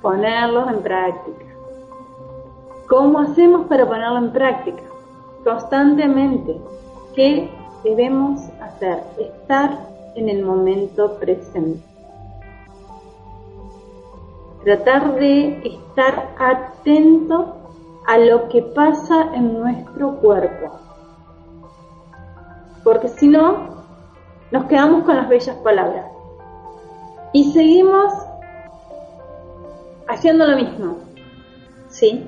ponerlos 0.02 0.70
en 0.70 0.82
práctica. 0.82 1.44
¿Cómo 2.88 3.20
hacemos 3.20 3.66
para 3.66 3.86
ponerlo 3.86 4.18
en 4.18 4.32
práctica? 4.32 4.82
Constantemente. 5.44 6.60
¿Qué 7.14 7.50
debemos 7.84 8.40
hacer? 8.60 9.02
Estar 9.18 9.78
en 10.14 10.28
el 10.28 10.44
momento 10.44 11.14
presente. 11.18 11.84
Tratar 14.64 15.14
de 15.14 15.66
estar 15.66 16.28
atento 16.38 17.56
a 18.06 18.18
lo 18.18 18.48
que 18.48 18.62
pasa 18.62 19.34
en 19.34 19.54
nuestro 19.60 20.16
cuerpo 20.16 20.80
porque 22.84 23.08
si 23.08 23.28
no, 23.28 23.68
nos 24.50 24.64
quedamos 24.64 25.04
con 25.04 25.16
las 25.16 25.28
bellas 25.28 25.56
palabras 25.58 26.06
y 27.32 27.52
seguimos 27.52 28.12
haciendo 30.10 30.46
lo 30.46 30.56
mismo, 30.56 30.98
¿sí? 31.88 32.24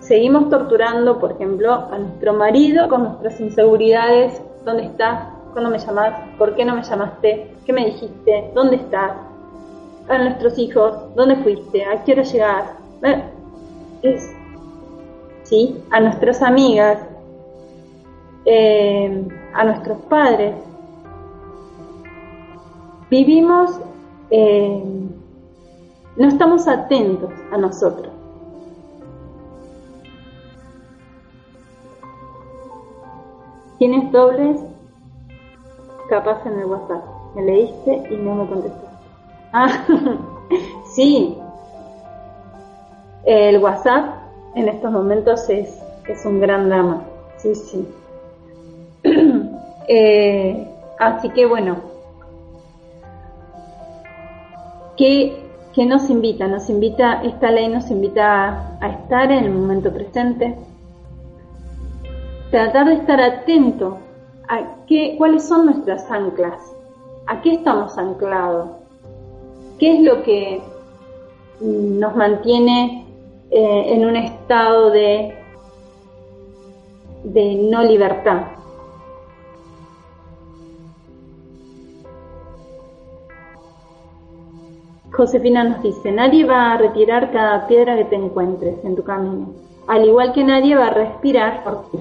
Seguimos 0.00 0.48
torturando, 0.48 1.18
por 1.18 1.32
ejemplo, 1.32 1.72
a 1.72 1.98
nuestro 1.98 2.32
marido 2.34 2.88
con 2.88 3.04
nuestras 3.04 3.40
inseguridades, 3.40 4.40
¿dónde 4.64 4.84
estás? 4.84 5.28
¿Cuándo 5.52 5.70
me 5.70 5.78
llamas? 5.78 6.14
¿Por 6.38 6.54
qué 6.54 6.64
no 6.64 6.74
me 6.74 6.82
llamaste? 6.82 7.54
¿Qué 7.64 7.72
me 7.72 7.86
dijiste? 7.86 8.50
¿Dónde 8.54 8.76
estás? 8.76 9.12
A 10.08 10.18
nuestros 10.18 10.58
hijos, 10.58 11.14
¿dónde 11.14 11.36
fuiste? 11.36 11.84
¿A 11.84 12.02
qué 12.04 12.12
hora 12.12 12.22
llegás? 12.22 12.64
Eh, 14.02 14.18
¿sí? 15.44 15.76
A 15.90 16.00
nuestras 16.00 16.42
amigas, 16.42 16.98
eh, 18.44 19.26
a 19.52 19.64
nuestros 19.64 19.98
padres. 20.08 20.54
Vivimos, 23.10 23.78
eh, 24.30 24.82
no 26.18 26.26
estamos 26.26 26.66
atentos 26.66 27.30
a 27.52 27.58
nosotros. 27.58 28.12
Tienes 33.78 34.10
dobles 34.10 34.60
capaz 36.08 36.44
en 36.44 36.58
el 36.58 36.64
WhatsApp. 36.64 37.04
Me 37.36 37.42
leíste 37.42 38.08
y 38.10 38.16
no 38.16 38.34
me 38.34 38.48
contestaste. 38.48 38.88
Ah, 39.52 39.68
sí. 40.92 41.38
El 43.24 43.62
WhatsApp 43.62 44.16
en 44.56 44.68
estos 44.68 44.90
momentos 44.90 45.48
es, 45.48 45.80
es 46.08 46.26
un 46.26 46.40
gran 46.40 46.68
drama. 46.68 47.04
Sí, 47.36 47.54
sí. 47.54 47.88
Eh, 49.90 50.68
así 50.98 51.30
que 51.30 51.46
bueno, 51.46 51.78
¿qué, 54.98 55.47
nos 55.86 56.10
invita? 56.10 56.46
Nos 56.46 56.68
invita, 56.68 57.22
esta 57.22 57.50
ley 57.50 57.68
nos 57.68 57.90
invita 57.90 58.78
a, 58.80 58.88
estar 58.88 59.30
en 59.30 59.44
el 59.44 59.50
momento 59.50 59.92
presente, 59.92 60.56
tratar 62.50 62.86
de 62.86 62.94
estar 62.94 63.20
atento 63.20 63.98
a 64.48 64.84
qué, 64.86 65.14
cuáles 65.18 65.46
son 65.46 65.66
nuestras 65.66 66.10
anclas, 66.10 66.60
a 67.26 67.40
qué 67.42 67.54
estamos 67.54 67.96
anclados, 67.98 68.70
qué 69.78 69.98
es 69.98 70.02
lo 70.02 70.22
que 70.22 70.62
nos 71.60 72.16
mantiene 72.16 73.06
eh, 73.50 73.84
en 73.88 74.04
un 74.04 74.16
estado 74.16 74.90
de, 74.90 75.34
de 77.24 77.54
no 77.70 77.82
libertad. 77.82 78.57
Josefina 85.18 85.64
nos 85.64 85.82
dice, 85.82 86.12
nadie 86.12 86.44
va 86.44 86.74
a 86.74 86.78
retirar 86.78 87.32
cada 87.32 87.66
piedra 87.66 87.96
que 87.96 88.04
te 88.04 88.14
encuentres 88.14 88.76
en 88.84 88.94
tu 88.94 89.02
camino, 89.02 89.48
al 89.88 90.06
igual 90.06 90.32
que 90.32 90.44
nadie 90.44 90.76
va 90.76 90.86
a 90.86 90.90
respirar 90.90 91.64
por 91.64 91.90
ti, 91.90 91.98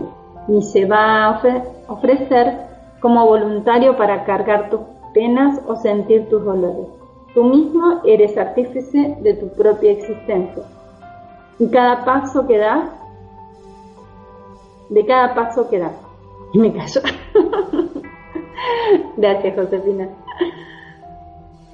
ni 0.48 0.62
se 0.62 0.86
va 0.86 1.26
a 1.26 1.42
ofrecer 1.88 2.54
como 3.00 3.26
voluntario 3.26 3.98
para 3.98 4.24
cargar 4.24 4.70
tus 4.70 4.82
penas 5.16 5.60
o 5.66 5.76
sentir 5.78 6.30
tus 6.30 6.46
dolores. 6.46 6.86
Tú 7.34 7.44
mismo 7.44 8.02
eres 8.06 8.38
artífice 8.38 9.18
de 9.22 9.34
tu 9.34 9.50
propia 9.50 9.94
existencia. 9.94 10.62
Y 11.58 11.70
cada 11.70 12.06
paso 12.06 12.46
que 12.46 12.60
das, 12.60 12.88
de 14.90 15.04
cada 15.08 15.34
paso 15.34 15.68
que 15.72 15.80
das. 15.80 15.94
Y 16.54 16.60
me 16.60 16.72
callo. 16.72 17.02
Gracias, 19.18 19.56
Josefina. 19.56 20.08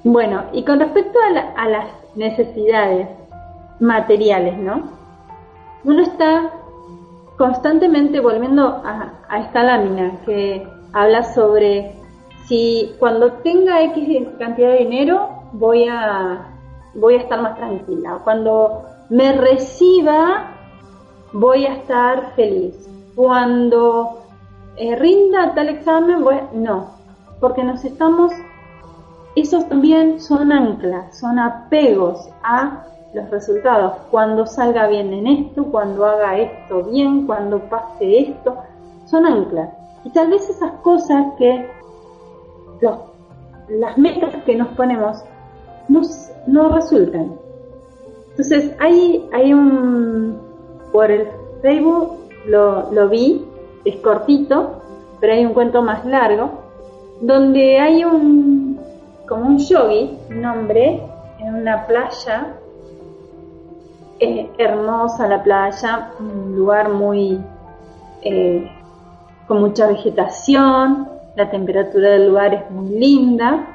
Bueno, 0.04 0.44
y 0.52 0.64
con 0.64 0.80
respecto 0.80 1.18
a, 1.56 1.68
las 1.68 1.86
necesidades, 2.14 3.08
materiales, 3.80 4.56
¿no? 4.58 4.82
Uno 5.82 6.02
está 6.02 6.50
constantemente 7.36 8.20
volviendo 8.20 8.82
a, 8.84 9.38
esta 9.40 9.62
lámina 9.64 10.12
que 10.24 10.66
habla 10.92 11.24
sobre 11.24 11.96
si 12.46 12.94
cuando 12.98 13.32
tenga 13.42 13.82
X 13.82 14.28
cantidad 14.38 14.68
de 14.68 14.78
dinero 14.78 15.28
voy 15.52 15.88
a, 15.88 16.48
voy 16.94 17.14
a 17.14 17.20
estar 17.20 17.40
más 17.40 17.56
tranquila. 17.56 18.20
Cuando 18.22 18.82
me 19.08 19.32
reciba 19.32 20.54
voy 21.32 21.66
a 21.66 21.74
estar 21.74 22.34
feliz. 22.36 22.88
Cuando 23.14 24.22
eh, 24.76 24.96
rinda 24.96 25.54
tal 25.54 25.68
examen, 25.68 26.22
voy 26.22 26.36
no, 26.52 26.90
porque 27.40 27.62
nos 27.64 27.84
estamos, 27.84 28.32
esos 29.36 29.68
también 29.68 30.20
son 30.20 30.52
anclas, 30.52 31.18
son 31.18 31.38
apegos 31.38 32.28
a 32.42 32.84
los 33.14 33.30
resultados, 33.30 33.94
cuando 34.10 34.46
salga 34.46 34.86
bien 34.88 35.12
en 35.12 35.26
esto, 35.26 35.64
cuando 35.64 36.04
haga 36.04 36.38
esto 36.38 36.82
bien, 36.84 37.26
cuando 37.26 37.60
pase 37.60 38.30
esto, 38.30 38.56
son 39.06 39.26
anclas. 39.26 39.70
Y 40.04 40.10
tal 40.10 40.30
vez 40.30 40.48
esas 40.48 40.72
cosas 40.82 41.34
que 41.38 41.68
las 43.68 43.96
metas 43.96 44.34
que 44.44 44.56
nos 44.56 44.68
ponemos 44.68 45.22
no, 46.46 46.68
resultan. 46.70 47.32
Entonces, 48.30 48.74
hay, 48.80 49.28
hay 49.32 49.52
un, 49.54 50.38
por 50.92 51.10
el 51.10 51.28
Facebook 51.62 52.18
lo, 52.46 52.92
lo 52.92 53.08
vi, 53.08 53.44
es 53.84 53.96
cortito, 53.96 54.82
pero 55.20 55.32
hay 55.32 55.46
un 55.46 55.54
cuento 55.54 55.82
más 55.82 56.04
largo, 56.04 56.50
donde 57.20 57.78
hay 57.78 58.04
un, 58.04 58.73
como 59.28 59.46
un 59.46 59.58
yogi, 59.58 60.18
un 60.30 60.44
hombre, 60.44 61.00
en 61.38 61.54
una 61.54 61.86
playa 61.86 62.54
hermosa 64.58 65.26
la 65.26 65.42
playa, 65.42 66.10
un 66.18 66.56
lugar 66.56 66.90
muy 66.90 67.40
eh, 68.22 68.70
con 69.46 69.60
mucha 69.60 69.86
vegetación, 69.86 71.08
la 71.36 71.50
temperatura 71.50 72.10
del 72.10 72.28
lugar 72.28 72.54
es 72.54 72.70
muy 72.70 72.98
linda, 72.98 73.66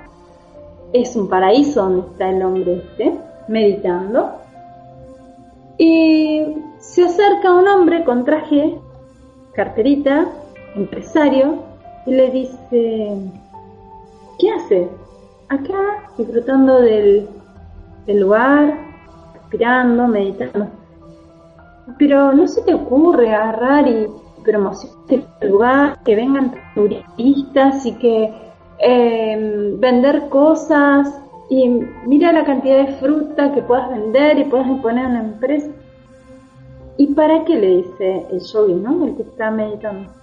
es 0.94 1.16
un 1.16 1.30
paraíso 1.30 1.84
donde 1.84 2.08
está 2.08 2.30
el 2.30 2.42
hombre 2.42 2.78
este, 2.78 3.14
meditando. 3.48 4.32
Y 5.78 6.58
se 6.80 7.06
acerca 7.06 7.54
un 7.54 7.68
hombre 7.68 8.04
con 8.04 8.26
traje, 8.26 8.78
carterita, 9.54 10.28
empresario, 10.76 11.60
y 12.06 12.12
le 12.12 12.32
dice, 12.32 13.18
¿qué 14.40 14.52
hace? 14.52 14.90
Acá 15.50 16.04
disfrutando 16.18 16.80
del, 16.80 17.28
del 18.06 18.20
lugar, 18.20 18.78
respirando, 19.34 20.08
meditando. 20.08 20.68
Pero 21.98 22.34
no 22.34 22.48
se 22.48 22.62
te 22.62 22.74
ocurre 22.74 23.34
agarrar 23.34 23.88
y 23.88 24.08
promocionar 24.44 25.00
el 25.42 25.50
lugar, 25.50 26.00
que 26.04 26.16
vengan 26.16 26.54
turistas 26.76 27.86
y 27.86 27.94
que 27.94 28.34
em, 28.80 29.80
vender 29.80 30.30
cosas 30.30 31.20
y 31.50 31.68
mira 32.06 32.32
la 32.32 32.46
cantidad 32.46 32.86
de 32.86 32.94
fruta 32.98 33.52
que 33.52 33.64
puedas 33.64 33.90
vender 33.90 34.38
y 34.38 34.44
puedas 34.46 34.68
poner 34.82 35.08
una 35.08 35.22
empresa. 35.22 35.72
¿Y 36.98 37.08
para 37.14 37.44
qué 37.46 37.56
le 37.56 37.78
dice 37.78 38.26
el 38.32 38.40
yogi, 38.40 38.74
no? 38.74 39.06
El 39.08 39.16
que 39.16 39.24
está 39.24 39.50
meditando. 39.50 40.19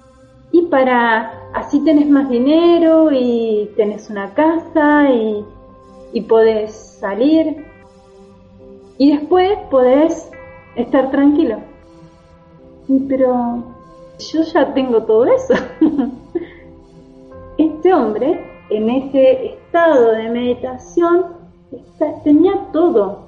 Y 0.56 0.62
para 0.68 1.50
así 1.52 1.84
tenés 1.84 2.08
más 2.08 2.30
dinero 2.30 3.10
y 3.12 3.70
tenés 3.76 4.08
una 4.08 4.32
casa 4.32 5.10
y, 5.10 5.44
y 6.14 6.22
podés 6.22 6.72
salir 6.72 7.66
y 8.96 9.12
después 9.12 9.58
podés 9.70 10.30
estar 10.76 11.10
tranquilo. 11.10 11.58
Pero 13.06 13.64
yo 14.18 14.42
ya 14.44 14.72
tengo 14.72 15.02
todo 15.02 15.26
eso. 15.26 15.52
este 17.58 17.92
hombre, 17.92 18.42
en 18.70 18.88
ese 18.88 19.48
estado 19.48 20.12
de 20.12 20.30
meditación, 20.30 21.26
tenía 22.24 22.54
todo. 22.72 23.26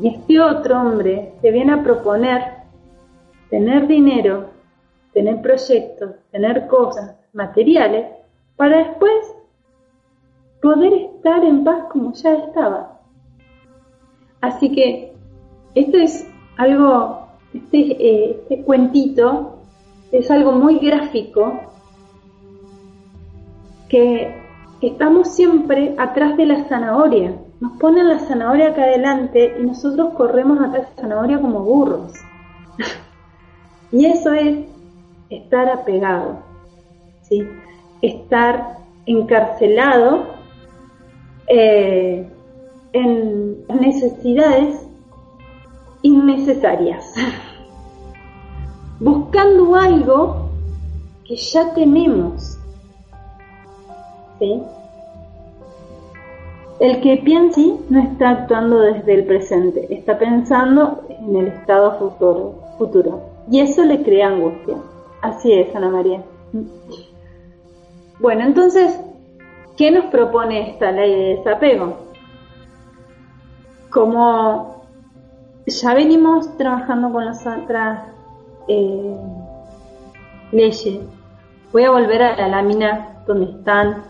Y 0.00 0.14
este 0.14 0.40
otro 0.40 0.80
hombre 0.80 1.32
te 1.42 1.50
viene 1.50 1.72
a 1.72 1.82
proponer 1.82 2.62
tener 3.50 3.88
dinero, 3.88 4.51
tener 5.12 5.40
proyectos, 5.42 6.12
tener 6.30 6.66
cosas 6.66 7.16
materiales, 7.32 8.06
para 8.56 8.78
después 8.78 9.34
poder 10.60 10.92
estar 10.92 11.44
en 11.44 11.64
paz 11.64 11.84
como 11.90 12.12
ya 12.12 12.34
estaba. 12.34 13.00
Así 14.40 14.72
que 14.72 15.12
esto 15.74 15.96
es 15.96 16.26
algo, 16.56 17.28
este, 17.52 17.78
eh, 17.78 18.40
este 18.42 18.62
cuentito 18.64 19.58
es 20.10 20.30
algo 20.30 20.52
muy 20.52 20.78
gráfico 20.78 21.60
que 23.88 24.42
estamos 24.80 25.34
siempre 25.34 25.94
atrás 25.98 26.36
de 26.36 26.46
la 26.46 26.64
zanahoria. 26.64 27.36
Nos 27.60 27.72
ponen 27.78 28.08
la 28.08 28.18
zanahoria 28.18 28.70
acá 28.70 28.82
adelante 28.82 29.56
y 29.58 29.62
nosotros 29.62 30.14
corremos 30.14 30.58
atrás 30.58 30.82
de 30.82 30.96
la 30.96 31.02
zanahoria 31.02 31.40
como 31.40 31.60
burros. 31.60 32.12
y 33.92 34.06
eso 34.06 34.32
es 34.32 34.66
estar 35.36 35.68
apegado, 35.68 36.38
¿sí? 37.22 37.46
estar 38.02 38.78
encarcelado 39.06 40.26
eh, 41.48 42.28
en 42.92 43.66
necesidades 43.80 44.86
innecesarias, 46.02 47.14
buscando 49.00 49.74
algo 49.74 50.50
que 51.24 51.36
ya 51.36 51.72
tenemos. 51.74 52.58
El 56.80 57.00
que 57.00 57.18
piensa 57.18 57.60
no 57.88 58.00
está 58.00 58.30
actuando 58.30 58.80
desde 58.80 59.14
el 59.14 59.24
presente, 59.24 59.86
está 59.94 60.18
pensando 60.18 61.04
en 61.08 61.36
el 61.36 61.46
estado 61.46 61.96
futuro, 61.96 62.54
futuro. 62.76 63.20
Y 63.48 63.60
eso 63.60 63.84
le 63.84 64.02
crea 64.02 64.28
angustia. 64.28 64.78
Así 65.22 65.52
es, 65.52 65.74
Ana 65.74 65.88
María. 65.88 66.22
Bueno, 68.20 68.44
entonces, 68.44 69.00
¿qué 69.76 69.90
nos 69.90 70.06
propone 70.06 70.70
esta 70.70 70.92
ley 70.92 71.10
de 71.10 71.36
desapego? 71.36 72.12
como 73.92 74.86
ya 75.66 75.94
venimos 75.94 76.56
trabajando 76.56 77.12
con 77.12 77.24
las 77.26 77.46
otras 77.46 78.08
eh, 78.66 79.16
leyes, 80.50 81.00
voy 81.72 81.84
a 81.84 81.90
volver 81.90 82.22
a 82.22 82.36
la 82.36 82.48
lámina 82.48 83.22
donde 83.26 83.52
están 83.52 84.04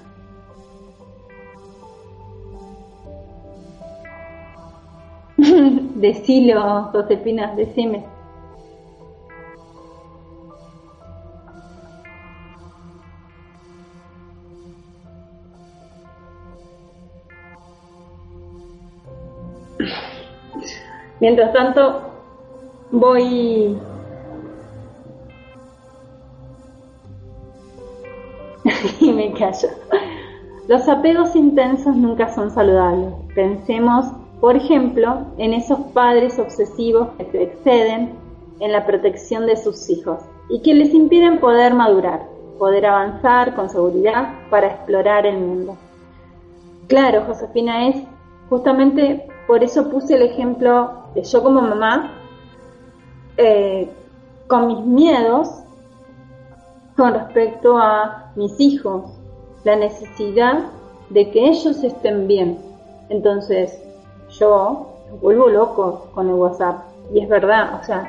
Decilo, 5.96 6.90
Josefina, 6.92 7.52
decime. 7.56 8.04
Mientras 21.22 21.52
tanto, 21.52 22.00
voy... 22.90 23.78
y 29.00 29.12
me 29.12 29.32
callo. 29.32 29.68
Los 30.66 30.88
apegos 30.88 31.36
intensos 31.36 31.94
nunca 31.94 32.34
son 32.34 32.50
saludables. 32.50 33.14
Pensemos, 33.36 34.06
por 34.40 34.56
ejemplo, 34.56 35.18
en 35.38 35.54
esos 35.54 35.78
padres 35.94 36.40
obsesivos 36.40 37.10
que 37.16 37.26
se 37.26 37.42
exceden 37.44 38.14
en 38.58 38.72
la 38.72 38.84
protección 38.84 39.46
de 39.46 39.56
sus 39.56 39.88
hijos 39.90 40.18
y 40.48 40.60
que 40.62 40.74
les 40.74 40.92
impiden 40.92 41.38
poder 41.38 41.72
madurar, 41.72 42.26
poder 42.58 42.84
avanzar 42.84 43.54
con 43.54 43.70
seguridad 43.70 44.34
para 44.50 44.72
explorar 44.72 45.24
el 45.26 45.38
mundo. 45.38 45.76
Claro, 46.88 47.22
Josefina, 47.28 47.86
es 47.90 48.02
justamente 48.52 49.26
por 49.46 49.64
eso 49.64 49.88
puse 49.88 50.14
el 50.14 50.20
ejemplo 50.20 50.90
de 51.14 51.22
yo 51.22 51.42
como 51.42 51.62
mamá, 51.62 52.12
eh, 53.38 53.90
con 54.46 54.66
mis 54.66 54.80
miedos 54.80 55.48
con 56.94 57.14
respecto 57.14 57.78
a 57.78 58.30
mis 58.36 58.60
hijos, 58.60 59.04
la 59.64 59.76
necesidad 59.76 60.64
de 61.08 61.30
que 61.30 61.48
ellos 61.48 61.82
estén 61.82 62.28
bien. 62.28 62.58
Entonces, 63.08 63.82
yo 64.28 64.98
vuelvo 65.22 65.48
loco 65.48 66.08
con 66.14 66.28
el 66.28 66.34
WhatsApp. 66.34 66.82
Y 67.14 67.20
es 67.20 67.30
verdad, 67.30 67.80
o 67.80 67.84
sea, 67.86 68.04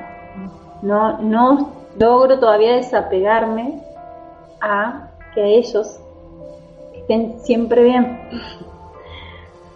no, 0.82 1.20
no 1.20 1.70
logro 1.98 2.38
todavía 2.38 2.76
desapegarme 2.76 3.82
a 4.60 5.08
que 5.34 5.58
ellos 5.58 6.02
estén 6.94 7.40
siempre 7.40 7.84
bien. 7.84 8.20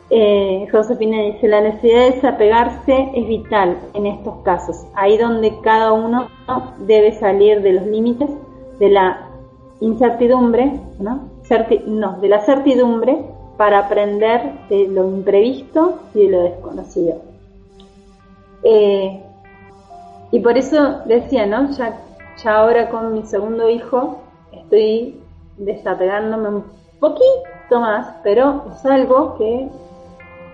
Eh, 0.10 0.68
Josefina 0.72 1.22
dice, 1.22 1.48
la 1.50 1.62
necesidad 1.62 2.06
de 2.06 2.12
desapegarse 2.12 3.12
es 3.14 3.28
vital 3.28 3.78
en 3.94 4.06
estos 4.06 4.36
casos, 4.44 4.86
ahí 4.96 5.18
donde 5.18 5.54
cada 5.62 5.92
uno 5.92 6.30
debe 6.80 7.12
salir 7.12 7.62
de 7.62 7.74
los 7.74 7.86
límites 7.86 8.30
de 8.80 8.90
la 8.90 9.28
incertidumbre, 9.82 10.80
¿no? 11.00 11.28
de 12.22 12.28
la 12.28 12.42
certidumbre 12.42 13.18
para 13.58 13.80
aprender 13.80 14.68
de 14.70 14.88
lo 14.88 15.08
imprevisto 15.08 16.00
y 16.14 16.24
de 16.24 16.30
lo 16.30 16.44
desconocido. 16.44 17.22
Eh, 18.64 19.22
y 20.32 20.40
por 20.40 20.58
eso 20.58 21.00
decía, 21.06 21.46
¿no? 21.46 21.72
Ya, 21.72 21.98
ya 22.44 22.58
ahora 22.58 22.90
con 22.90 23.14
mi 23.14 23.24
segundo 23.24 23.70
hijo 23.70 24.20
estoy 24.52 25.22
desapegándome 25.58 26.50
un 26.50 26.64
poquito 27.00 27.80
más, 27.80 28.16
pero 28.24 28.66
es 28.74 28.86
algo 28.86 29.38
que 29.38 29.70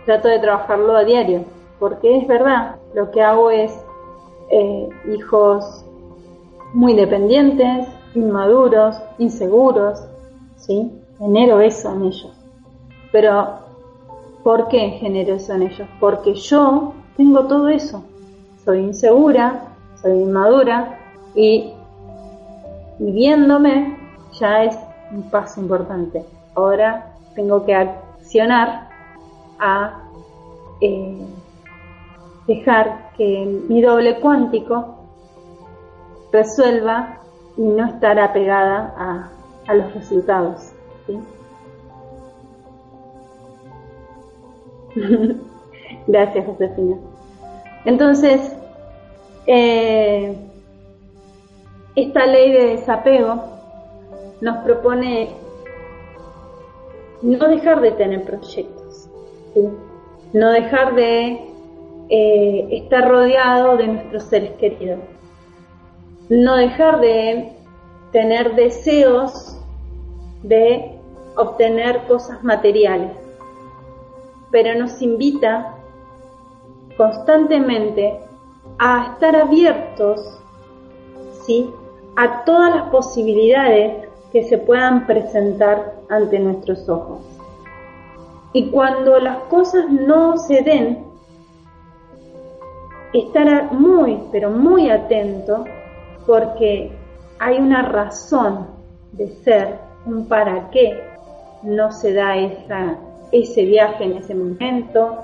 trato 0.06 0.28
de 0.28 0.40
trabajarlo 0.40 0.96
a 0.96 1.04
diario, 1.04 1.46
porque 1.80 2.18
es 2.18 2.28
verdad, 2.28 2.76
lo 2.94 3.12
que 3.12 3.22
hago 3.22 3.52
es 3.52 3.74
eh, 4.50 4.90
hijos 5.14 5.86
muy 6.74 6.94
dependientes, 6.94 7.88
inmaduros, 8.16 8.98
inseguros, 9.18 10.04
¿sí? 10.58 10.92
Genero 11.18 11.60
eso 11.60 11.92
en 11.92 12.04
ellos. 12.04 12.32
Pero, 13.12 13.60
¿por 14.44 14.68
qué 14.68 14.92
genero 15.00 15.36
eso 15.36 15.54
en 15.54 15.64
ellos? 15.64 15.88
Porque 16.00 16.34
yo 16.34 16.94
tengo 17.16 17.46
todo 17.46 17.70
eso. 17.70 18.04
Soy 18.66 18.80
insegura, 18.80 19.68
soy 20.02 20.22
inmadura 20.22 21.00
y 21.36 21.74
viviéndome 23.00 23.98
ya 24.40 24.64
es 24.64 24.78
un 25.12 25.24
paso 25.30 25.62
importante. 25.62 26.26
Ahora 26.56 27.14
tengo 27.36 27.66
que 27.66 27.76
accionar 27.76 28.90
a 29.64 30.04
eh, 30.82 31.26
dejar 32.48 33.14
que 33.16 33.64
mi 33.70 33.82
doble 33.82 34.20
cuántico 34.20 34.98
resuelva 36.34 37.20
y 37.56 37.62
no 37.62 37.86
estar 37.86 38.20
apegada 38.20 39.30
a, 39.66 39.74
los 39.74 39.94
resultados. 39.94 40.74
Gracias, 46.08 46.46
Josefina. 46.46 46.98
Entonces, 47.86 48.54
eh, 49.48 50.36
esta 51.96 52.26
ley 52.26 52.52
de 52.52 52.66
desapego 52.76 53.42
nos 54.42 54.58
propone 54.66 55.30
no 57.22 57.48
dejar 57.48 57.80
de 57.80 57.92
tener 57.92 58.24
proyectos, 58.26 58.83
no 60.34 60.52
dejar 60.52 60.96
de 60.96 61.40
eh, 62.10 62.68
estar 62.72 63.08
rodeado 63.08 63.78
de 63.78 63.88
nuestros 63.88 64.24
seres 64.24 64.52
queridos, 64.54 65.00
no 66.30 66.56
dejar 66.56 67.00
de 67.00 67.54
tener 68.12 68.56
deseos 68.56 69.58
de 70.44 70.98
obtener 71.36 72.06
cosas 72.08 72.44
materiales, 72.44 73.12
pero 74.52 74.78
nos 74.80 75.02
invita 75.02 75.76
constantemente 76.98 78.20
a 78.78 79.14
estar 79.14 79.36
abiertos 79.36 80.40
¿sí? 81.46 81.70
a 82.16 82.44
todas 82.44 82.76
las 82.76 82.90
posibilidades 82.90 84.10
que 84.32 84.44
se 84.44 84.58
puedan 84.58 85.06
presentar 85.06 85.96
ante 86.10 86.40
nuestros 86.40 86.88
ojos. 86.90 87.33
Y 88.54 88.70
cuando 88.70 89.20
las 89.20 89.38
cosas 89.50 89.90
no 89.90 90.38
se 90.38 90.62
den, 90.62 91.04
estar 93.14 93.72
muy, 93.74 94.20
pero 94.32 94.50
muy 94.50 94.90
atento 94.90 95.66
porque 96.26 96.92
hay 97.40 97.58
una 97.58 97.82
razón 97.84 98.68
de 99.12 99.28
ser, 99.44 99.80
un 100.06 100.28
para 100.28 100.70
qué 100.70 101.02
no 101.64 101.92
se 101.92 102.14
da 102.14 102.36
esa, 102.36 102.98
ese 103.32 103.66
viaje 103.66 104.04
en 104.04 104.18
ese 104.18 104.36
momento, 104.36 105.18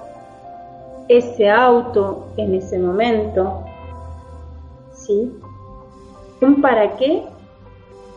ese 1.07 1.49
auto 1.49 2.27
en 2.38 2.55
ese 2.55 2.77
momento, 2.77 3.63
¿sí? 4.93 5.34
Un 6.41 6.61
para 6.61 6.95
qué 6.95 7.23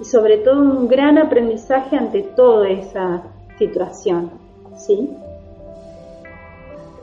y 0.01 0.05
sobre 0.05 0.39
todo 0.39 0.61
un 0.61 0.89
gran 0.89 1.19
aprendizaje 1.19 1.97
ante 1.97 2.23
toda 2.23 2.69
esa 2.69 3.23
situación, 3.59 4.31
¿sí? 4.77 5.11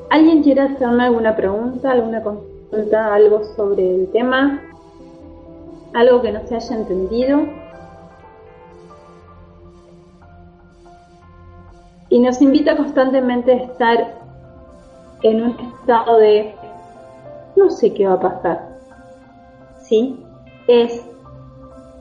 ¿Alguien 0.09 0.41
quiere 0.41 0.61
hacerme 0.61 1.03
alguna 1.03 1.35
pregunta, 1.35 1.91
alguna 1.91 2.23
consulta, 2.23 3.13
algo 3.13 3.43
sobre 3.55 3.95
el 3.95 4.11
tema? 4.11 4.61
¿Algo 5.93 6.21
que 6.21 6.31
no 6.31 6.45
se 6.47 6.55
haya 6.55 6.75
entendido? 6.75 7.41
Y 12.09 12.19
nos 12.19 12.41
invita 12.41 12.75
constantemente 12.75 13.51
a 13.51 13.55
estar 13.57 14.19
en 15.21 15.43
un 15.43 15.59
estado 15.59 16.17
de 16.17 16.55
no 17.55 17.69
sé 17.69 17.93
qué 17.93 18.07
va 18.07 18.13
a 18.13 18.19
pasar. 18.19 18.69
¿Sí? 19.81 20.23
Es 20.67 21.03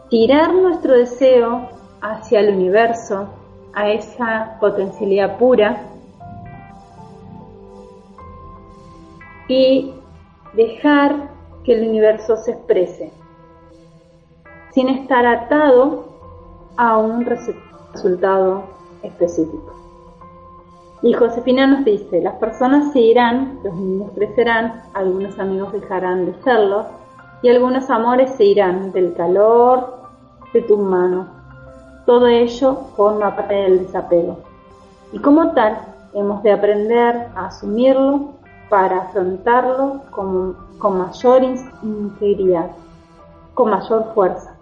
tirar 0.09 0.55
nuestro 0.55 0.95
deseo 0.95 1.69
hacia 2.01 2.41
el 2.41 2.55
universo, 2.55 3.29
a 3.79 3.93
esa 3.93 4.57
potencialidad 4.59 5.39
pura 5.39 5.81
y 9.47 9.95
dejar 10.55 11.29
que 11.63 11.75
el 11.75 11.89
universo 11.89 12.37
se 12.39 12.51
exprese 12.51 13.13
sin 14.73 14.89
estar 14.89 15.25
atado 15.25 16.07
a 16.77 16.99
un 16.99 17.25
resultado 17.25 18.65
específico. 19.05 19.73
Y 21.03 21.13
Josefina 21.13 21.69
nos 21.69 21.85
dice, 21.85 22.21
las 22.21 22.35
personas 22.35 22.93
se 22.93 22.99
irán, 22.99 23.61
los 23.63 23.75
niños 23.75 24.11
crecerán, 24.17 24.83
algunos 24.95 25.39
amigos 25.39 25.73
dejarán 25.73 26.27
de 26.27 26.35
serlo 26.43 26.85
y 27.43 27.49
algunos 27.49 27.89
amores 27.91 28.33
se 28.33 28.45
irán 28.45 28.91
del 28.91 29.15
calor 29.15 30.01
de 30.53 30.63
tu 30.63 30.77
mano. 30.79 31.38
Todo 32.09 32.27
ello 32.27 32.75
forma 32.97 33.37
parte 33.37 33.53
del 33.53 33.81
desapego. 33.81 34.39
Y 35.13 35.19
como 35.19 35.53
tal, 35.53 35.77
hemos 36.15 36.43
de 36.43 36.53
aprender 36.53 37.29
a 37.37 37.49
asumirlo 37.49 38.31
para 38.71 39.03
afrontarlo 39.03 40.01
con, 40.11 40.57
mayor 40.81 41.43
integridad, 41.83 42.71
con 43.53 43.69
mayor 43.69 44.15
fuerza. 44.15 44.57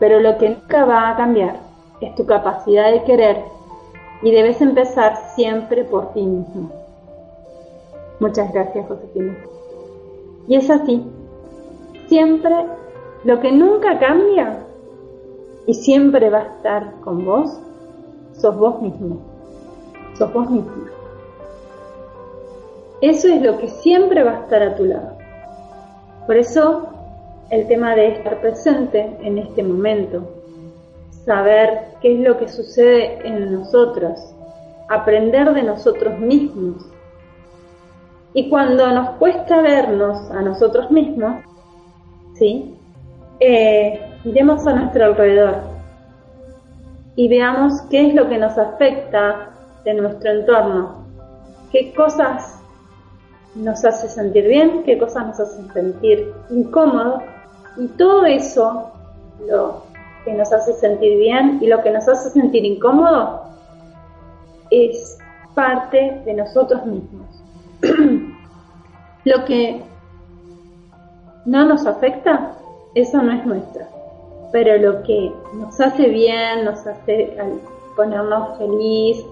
Pero 0.00 0.18
lo 0.18 0.36
que 0.38 0.48
nunca 0.48 0.84
va 0.84 1.10
a 1.10 1.16
cambiar 1.16 1.60
es 2.00 2.16
tu 2.16 2.26
capacidad 2.26 2.90
de 2.90 3.04
querer 3.04 3.44
y 4.20 4.32
debes 4.32 4.60
empezar 4.60 5.16
siempre 5.36 5.84
por 5.84 6.12
ti 6.14 6.22
mismo. 6.22 6.68
Muchas 8.18 8.52
gracias, 8.52 8.88
Josefina. 8.88 9.36
Y 10.48 10.56
es 10.56 10.68
así. 10.68 11.06
Siempre 12.08 12.66
lo 13.22 13.38
que 13.38 13.52
nunca 13.52 14.00
cambia 14.00 14.66
y 15.66 15.74
siempre 15.74 16.30
va 16.30 16.38
a 16.38 16.56
estar 16.56 16.92
con 17.00 17.24
vos, 17.24 17.58
sos 18.34 18.56
vos 18.56 18.80
mismo. 18.82 19.18
Sos 20.18 20.32
vos 20.32 20.50
mismo. 20.50 20.72
Eso 23.00 23.28
es 23.28 23.42
lo 23.42 23.58
que 23.58 23.68
siempre 23.68 24.22
va 24.22 24.32
a 24.32 24.40
estar 24.40 24.62
a 24.62 24.76
tu 24.76 24.84
lado. 24.84 25.18
Por 26.26 26.36
eso 26.36 26.88
el 27.50 27.66
tema 27.66 27.94
de 27.94 28.08
estar 28.08 28.40
presente 28.40 29.16
en 29.22 29.38
este 29.38 29.62
momento, 29.62 30.22
saber 31.24 31.88
qué 32.00 32.14
es 32.14 32.20
lo 32.20 32.38
que 32.38 32.48
sucede 32.48 33.26
en 33.26 33.52
nosotros, 33.52 34.18
aprender 34.88 35.52
de 35.52 35.62
nosotros 35.62 36.18
mismos. 36.18 36.86
Y 38.34 38.48
cuando 38.48 38.90
nos 38.92 39.10
cuesta 39.16 39.60
vernos 39.60 40.30
a 40.30 40.40
nosotros 40.40 40.90
mismos, 40.90 41.44
¿sí? 42.34 42.74
Eh, 43.40 44.11
miremos 44.24 44.66
a 44.66 44.74
nuestro 44.74 45.04
alrededor 45.06 45.56
y 47.16 47.28
veamos 47.28 47.80
qué 47.90 48.08
es 48.08 48.14
lo 48.14 48.28
que 48.28 48.38
nos 48.38 48.56
afecta 48.56 49.50
de 49.84 49.94
nuestro 49.94 50.30
entorno, 50.30 51.04
qué 51.70 51.92
cosas 51.94 52.60
nos 53.54 53.84
hace 53.84 54.08
sentir 54.08 54.46
bien, 54.46 54.82
qué 54.84 54.98
cosas 54.98 55.26
nos 55.26 55.40
hacen 55.40 55.70
sentir 55.72 56.32
incómodos 56.50 57.22
y 57.76 57.86
todo 57.88 58.24
eso, 58.24 58.92
lo 59.46 59.82
que 60.24 60.32
nos 60.32 60.52
hace 60.52 60.72
sentir 60.74 61.18
bien 61.18 61.58
y 61.60 61.66
lo 61.66 61.82
que 61.82 61.90
nos 61.90 62.08
hace 62.08 62.30
sentir 62.30 62.64
incómodo, 62.64 63.42
es 64.70 65.18
parte 65.54 66.22
de 66.24 66.34
nosotros 66.34 66.86
mismos. 66.86 67.42
lo 69.24 69.44
que 69.44 69.82
no 71.44 71.66
nos 71.66 71.84
afecta, 71.86 72.52
eso 72.94 73.20
no 73.20 73.32
es 73.32 73.44
nuestro 73.44 73.91
pero 74.52 74.76
lo 74.76 75.02
que 75.02 75.32
nos 75.54 75.80
hace 75.80 76.08
bien, 76.08 76.64
nos 76.64 76.86
hace 76.86 77.36
ponernos 77.96 78.58
feliz, 78.58 79.24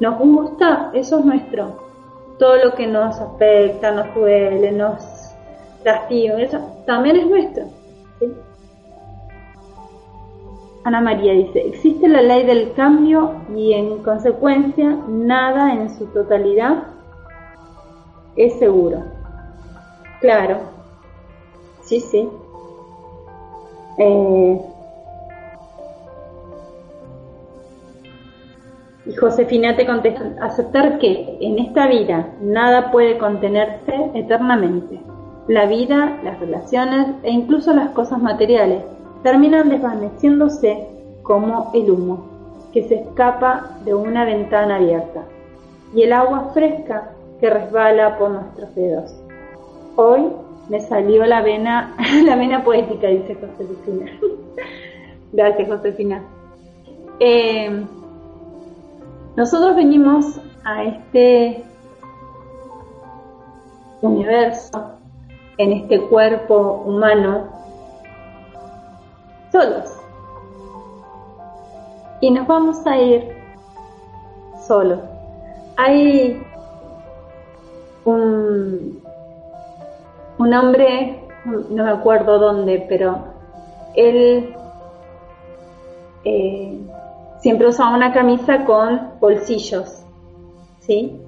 nos 0.00 0.18
gusta, 0.18 0.90
eso 0.94 1.18
es 1.18 1.24
nuestro. 1.24 1.76
Todo 2.38 2.56
lo 2.56 2.74
que 2.74 2.86
nos 2.86 3.18
afecta, 3.20 3.90
nos 3.92 4.14
duele, 4.14 4.72
nos 4.72 5.02
lastima, 5.84 6.40
eso 6.40 6.58
también 6.86 7.16
es 7.16 7.26
nuestro. 7.26 7.64
Ana 10.84 11.00
María 11.00 11.32
dice, 11.32 11.60
existe 11.60 12.08
la 12.08 12.22
ley 12.22 12.44
del 12.44 12.72
cambio 12.72 13.34
y 13.54 13.72
en 13.72 14.02
consecuencia 14.02 14.98
nada 15.08 15.72
en 15.74 15.96
su 15.96 16.06
totalidad 16.06 16.84
es 18.34 18.58
seguro. 18.58 19.04
Claro, 20.20 20.58
sí, 21.82 22.00
sí. 22.00 22.28
Eh, 23.98 24.60
y 29.04 29.14
Josefina 29.14 29.76
te 29.76 29.86
contesta, 29.86 30.32
aceptar 30.40 30.98
que 30.98 31.38
en 31.40 31.58
esta 31.58 31.86
vida 31.88 32.28
nada 32.40 32.90
puede 32.90 33.18
contenerse 33.18 34.10
eternamente. 34.14 35.00
La 35.48 35.66
vida, 35.66 36.18
las 36.22 36.38
relaciones 36.38 37.08
e 37.24 37.30
incluso 37.30 37.72
las 37.72 37.90
cosas 37.90 38.22
materiales 38.22 38.84
terminan 39.22 39.68
desvaneciéndose 39.68 40.86
como 41.22 41.70
el 41.74 41.90
humo 41.90 42.26
que 42.72 42.84
se 42.84 42.94
escapa 42.96 43.76
de 43.84 43.94
una 43.94 44.24
ventana 44.24 44.76
abierta 44.76 45.22
y 45.94 46.02
el 46.02 46.12
agua 46.12 46.50
fresca 46.54 47.10
que 47.40 47.50
resbala 47.50 48.18
por 48.18 48.30
nuestros 48.30 48.74
dedos. 48.74 49.14
Hoy 49.96 50.28
me 50.72 50.80
salió 50.80 51.26
la 51.26 51.42
vena, 51.42 51.94
la 52.24 52.34
vena 52.34 52.64
poética, 52.64 53.06
dice 53.06 53.34
Josefina. 53.34 54.10
Gracias, 55.32 55.68
Josefina. 55.68 56.22
Eh, 57.20 57.84
nosotros 59.36 59.76
venimos 59.76 60.40
a 60.64 60.84
este 60.84 61.62
universo, 64.00 64.92
en 65.58 65.72
este 65.72 66.00
cuerpo 66.08 66.84
humano, 66.86 67.48
solos. 69.52 69.94
Y 72.22 72.30
nos 72.30 72.46
vamos 72.46 72.86
a 72.86 72.96
ir 72.96 73.28
solos. 74.66 75.00
Hay 75.76 76.42
un, 78.06 79.01
un 80.42 80.54
hombre, 80.54 81.20
no 81.44 81.84
me 81.84 81.90
acuerdo 81.90 82.38
dónde, 82.38 82.84
pero 82.88 83.18
él 83.94 84.54
eh, 86.24 86.78
siempre 87.40 87.68
usaba 87.68 87.94
una 87.94 88.12
camisa 88.12 88.64
con 88.64 89.10
bolsillos, 89.20 90.02
¿sí? 90.80 91.20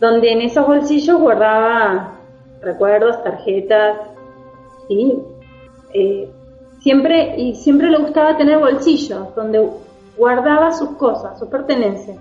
Donde 0.00 0.32
en 0.32 0.42
esos 0.42 0.66
bolsillos 0.66 1.20
guardaba 1.20 2.12
recuerdos, 2.60 3.22
tarjetas, 3.22 3.98
¿sí? 4.88 5.18
Eh, 5.92 6.30
siempre, 6.80 7.36
y 7.36 7.54
siempre 7.56 7.90
le 7.90 7.98
gustaba 7.98 8.36
tener 8.36 8.58
bolsillos 8.58 9.34
donde 9.34 9.68
guardaba 10.16 10.72
sus 10.72 10.90
cosas, 10.90 11.38
sus 11.38 11.48
pertenencias. 11.48 12.18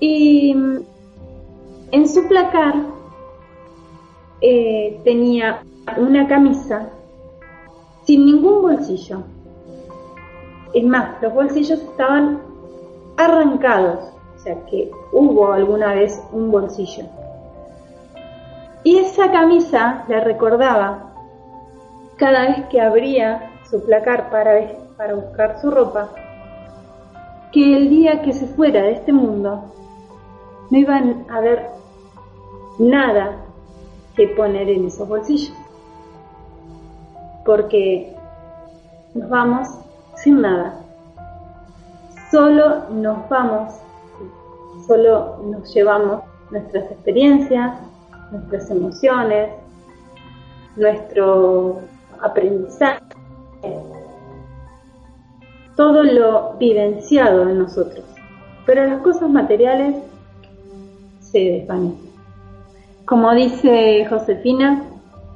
Y 0.00 0.52
en 1.90 2.08
su 2.08 2.26
placar 2.28 2.74
eh, 4.40 5.00
tenía 5.04 5.62
una 5.96 6.26
camisa 6.26 6.88
sin 8.04 8.26
ningún 8.26 8.62
bolsillo. 8.62 9.22
Es 10.72 10.84
más, 10.84 11.22
los 11.22 11.32
bolsillos 11.32 11.80
estaban 11.80 12.40
arrancados, 13.16 14.12
o 14.36 14.38
sea 14.38 14.64
que 14.66 14.90
hubo 15.12 15.52
alguna 15.52 15.94
vez 15.94 16.20
un 16.32 16.50
bolsillo. 16.50 17.04
Y 18.82 18.98
esa 18.98 19.30
camisa 19.30 20.04
le 20.08 20.20
recordaba 20.20 21.12
cada 22.16 22.48
vez 22.48 22.66
que 22.66 22.80
abría 22.80 23.52
su 23.70 23.82
placar 23.84 24.30
para, 24.30 24.52
para 24.96 25.14
buscar 25.14 25.60
su 25.60 25.70
ropa, 25.70 26.10
que 27.52 27.76
el 27.76 27.88
día 27.88 28.20
que 28.22 28.32
se 28.32 28.46
fuera 28.46 28.82
de 28.82 28.92
este 28.92 29.12
mundo 29.12 29.72
no 30.70 30.78
iban 30.78 31.24
a 31.30 31.36
haber 31.36 31.70
nada 32.78 33.43
que 34.16 34.28
poner 34.28 34.68
en 34.68 34.86
esos 34.86 35.08
bolsillos. 35.08 35.54
Porque 37.44 38.14
nos 39.14 39.28
vamos 39.28 39.68
sin 40.16 40.40
nada. 40.40 40.80
Solo 42.30 42.88
nos 42.90 43.28
vamos, 43.28 43.74
solo 44.86 45.38
nos 45.44 45.72
llevamos 45.74 46.22
nuestras 46.50 46.90
experiencias, 46.90 47.78
nuestras 48.32 48.70
emociones, 48.70 49.50
nuestro 50.76 51.80
aprendizaje, 52.20 53.00
todo 55.76 56.02
lo 56.02 56.54
vivenciado 56.58 57.48
en 57.48 57.58
nosotros. 57.58 58.04
Pero 58.66 58.86
las 58.86 59.02
cosas 59.02 59.28
materiales 59.30 59.96
se 61.20 61.38
desvanecen. 61.38 62.03
Como 63.06 63.34
dice 63.34 64.06
Josefina, 64.08 64.82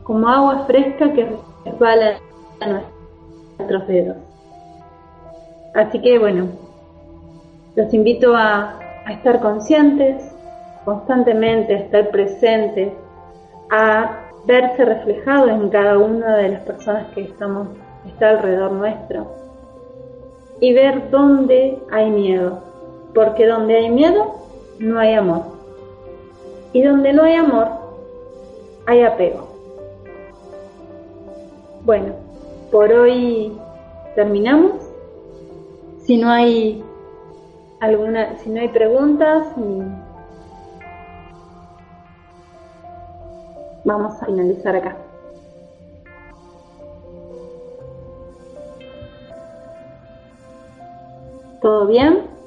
como 0.03 0.27
agua 0.27 0.65
fresca 0.67 1.13
que 1.13 1.29
resbala 1.67 2.15
a 2.61 2.67
nuestros 2.67 3.87
dedos. 3.87 4.17
Así 5.75 6.01
que 6.01 6.19
bueno, 6.19 6.49
los 7.77 7.93
invito 7.93 8.35
a, 8.35 8.81
estar 9.11 9.41
conscientes 9.41 10.35
constantemente, 10.85 11.75
a 11.75 11.79
estar 11.79 12.09
presentes, 12.11 12.93
a 13.71 14.19
verse 14.47 14.85
reflejado 14.85 15.49
en 15.49 15.69
cada 15.69 15.99
una 15.99 16.37
de 16.37 16.49
las 16.51 16.63
personas 16.63 17.07
que 17.15 17.23
estamos 17.23 17.69
está 18.07 18.31
alrededor 18.31 18.73
nuestro 18.73 19.27
y 20.61 20.73
ver 20.73 21.11
dónde 21.11 21.79
hay 21.91 22.11
miedo, 22.11 22.63
porque 23.15 23.47
donde 23.47 23.77
hay 23.77 23.91
miedo 23.91 24.37
no 24.79 24.99
hay 24.99 25.15
amor 25.15 25.58
y 26.79 26.83
donde 26.85 27.13
no 27.13 27.25
hay 27.25 27.35
amor 27.35 27.67
hay 28.87 29.03
apego. 29.03 29.49
Bueno, 31.85 32.15
por 32.71 32.93
hoy 32.93 33.53
terminamos. 34.15 34.75
Si 36.05 36.17
no 36.17 36.31
hay 36.31 36.85
alguna, 37.81 38.37
si 38.37 38.51
no 38.51 38.61
hay 38.61 38.69
preguntas, 38.69 39.49
vamos 43.85 44.23
a 44.23 44.27
finalizar 44.27 44.77
acá. 44.77 44.97
¿Todo 51.61 51.89
bien? 51.89 52.38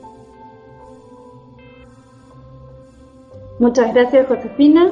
Muchas 3.62 3.93
gracias 3.93 4.26
Josefina 4.26 4.89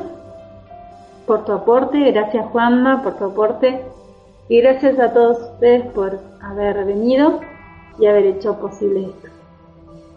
por 1.26 1.44
tu 1.44 1.54
aporte, 1.54 2.12
gracias 2.12 2.46
Juanma 2.52 3.02
por 3.02 3.18
tu 3.18 3.26
aporte 3.26 3.82
y 4.48 4.62
gracias 4.62 5.00
a 5.00 5.12
todos 5.12 5.40
ustedes 5.54 5.88
por 5.88 6.20
haber 6.40 6.86
venido 6.86 7.40
y 7.98 8.06
haber 8.06 8.28
hecho 8.28 8.60
posible 8.60 9.08
esto. 9.08 9.28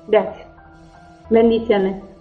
Gracias. 0.06 0.46
Bendiciones. 1.30 2.11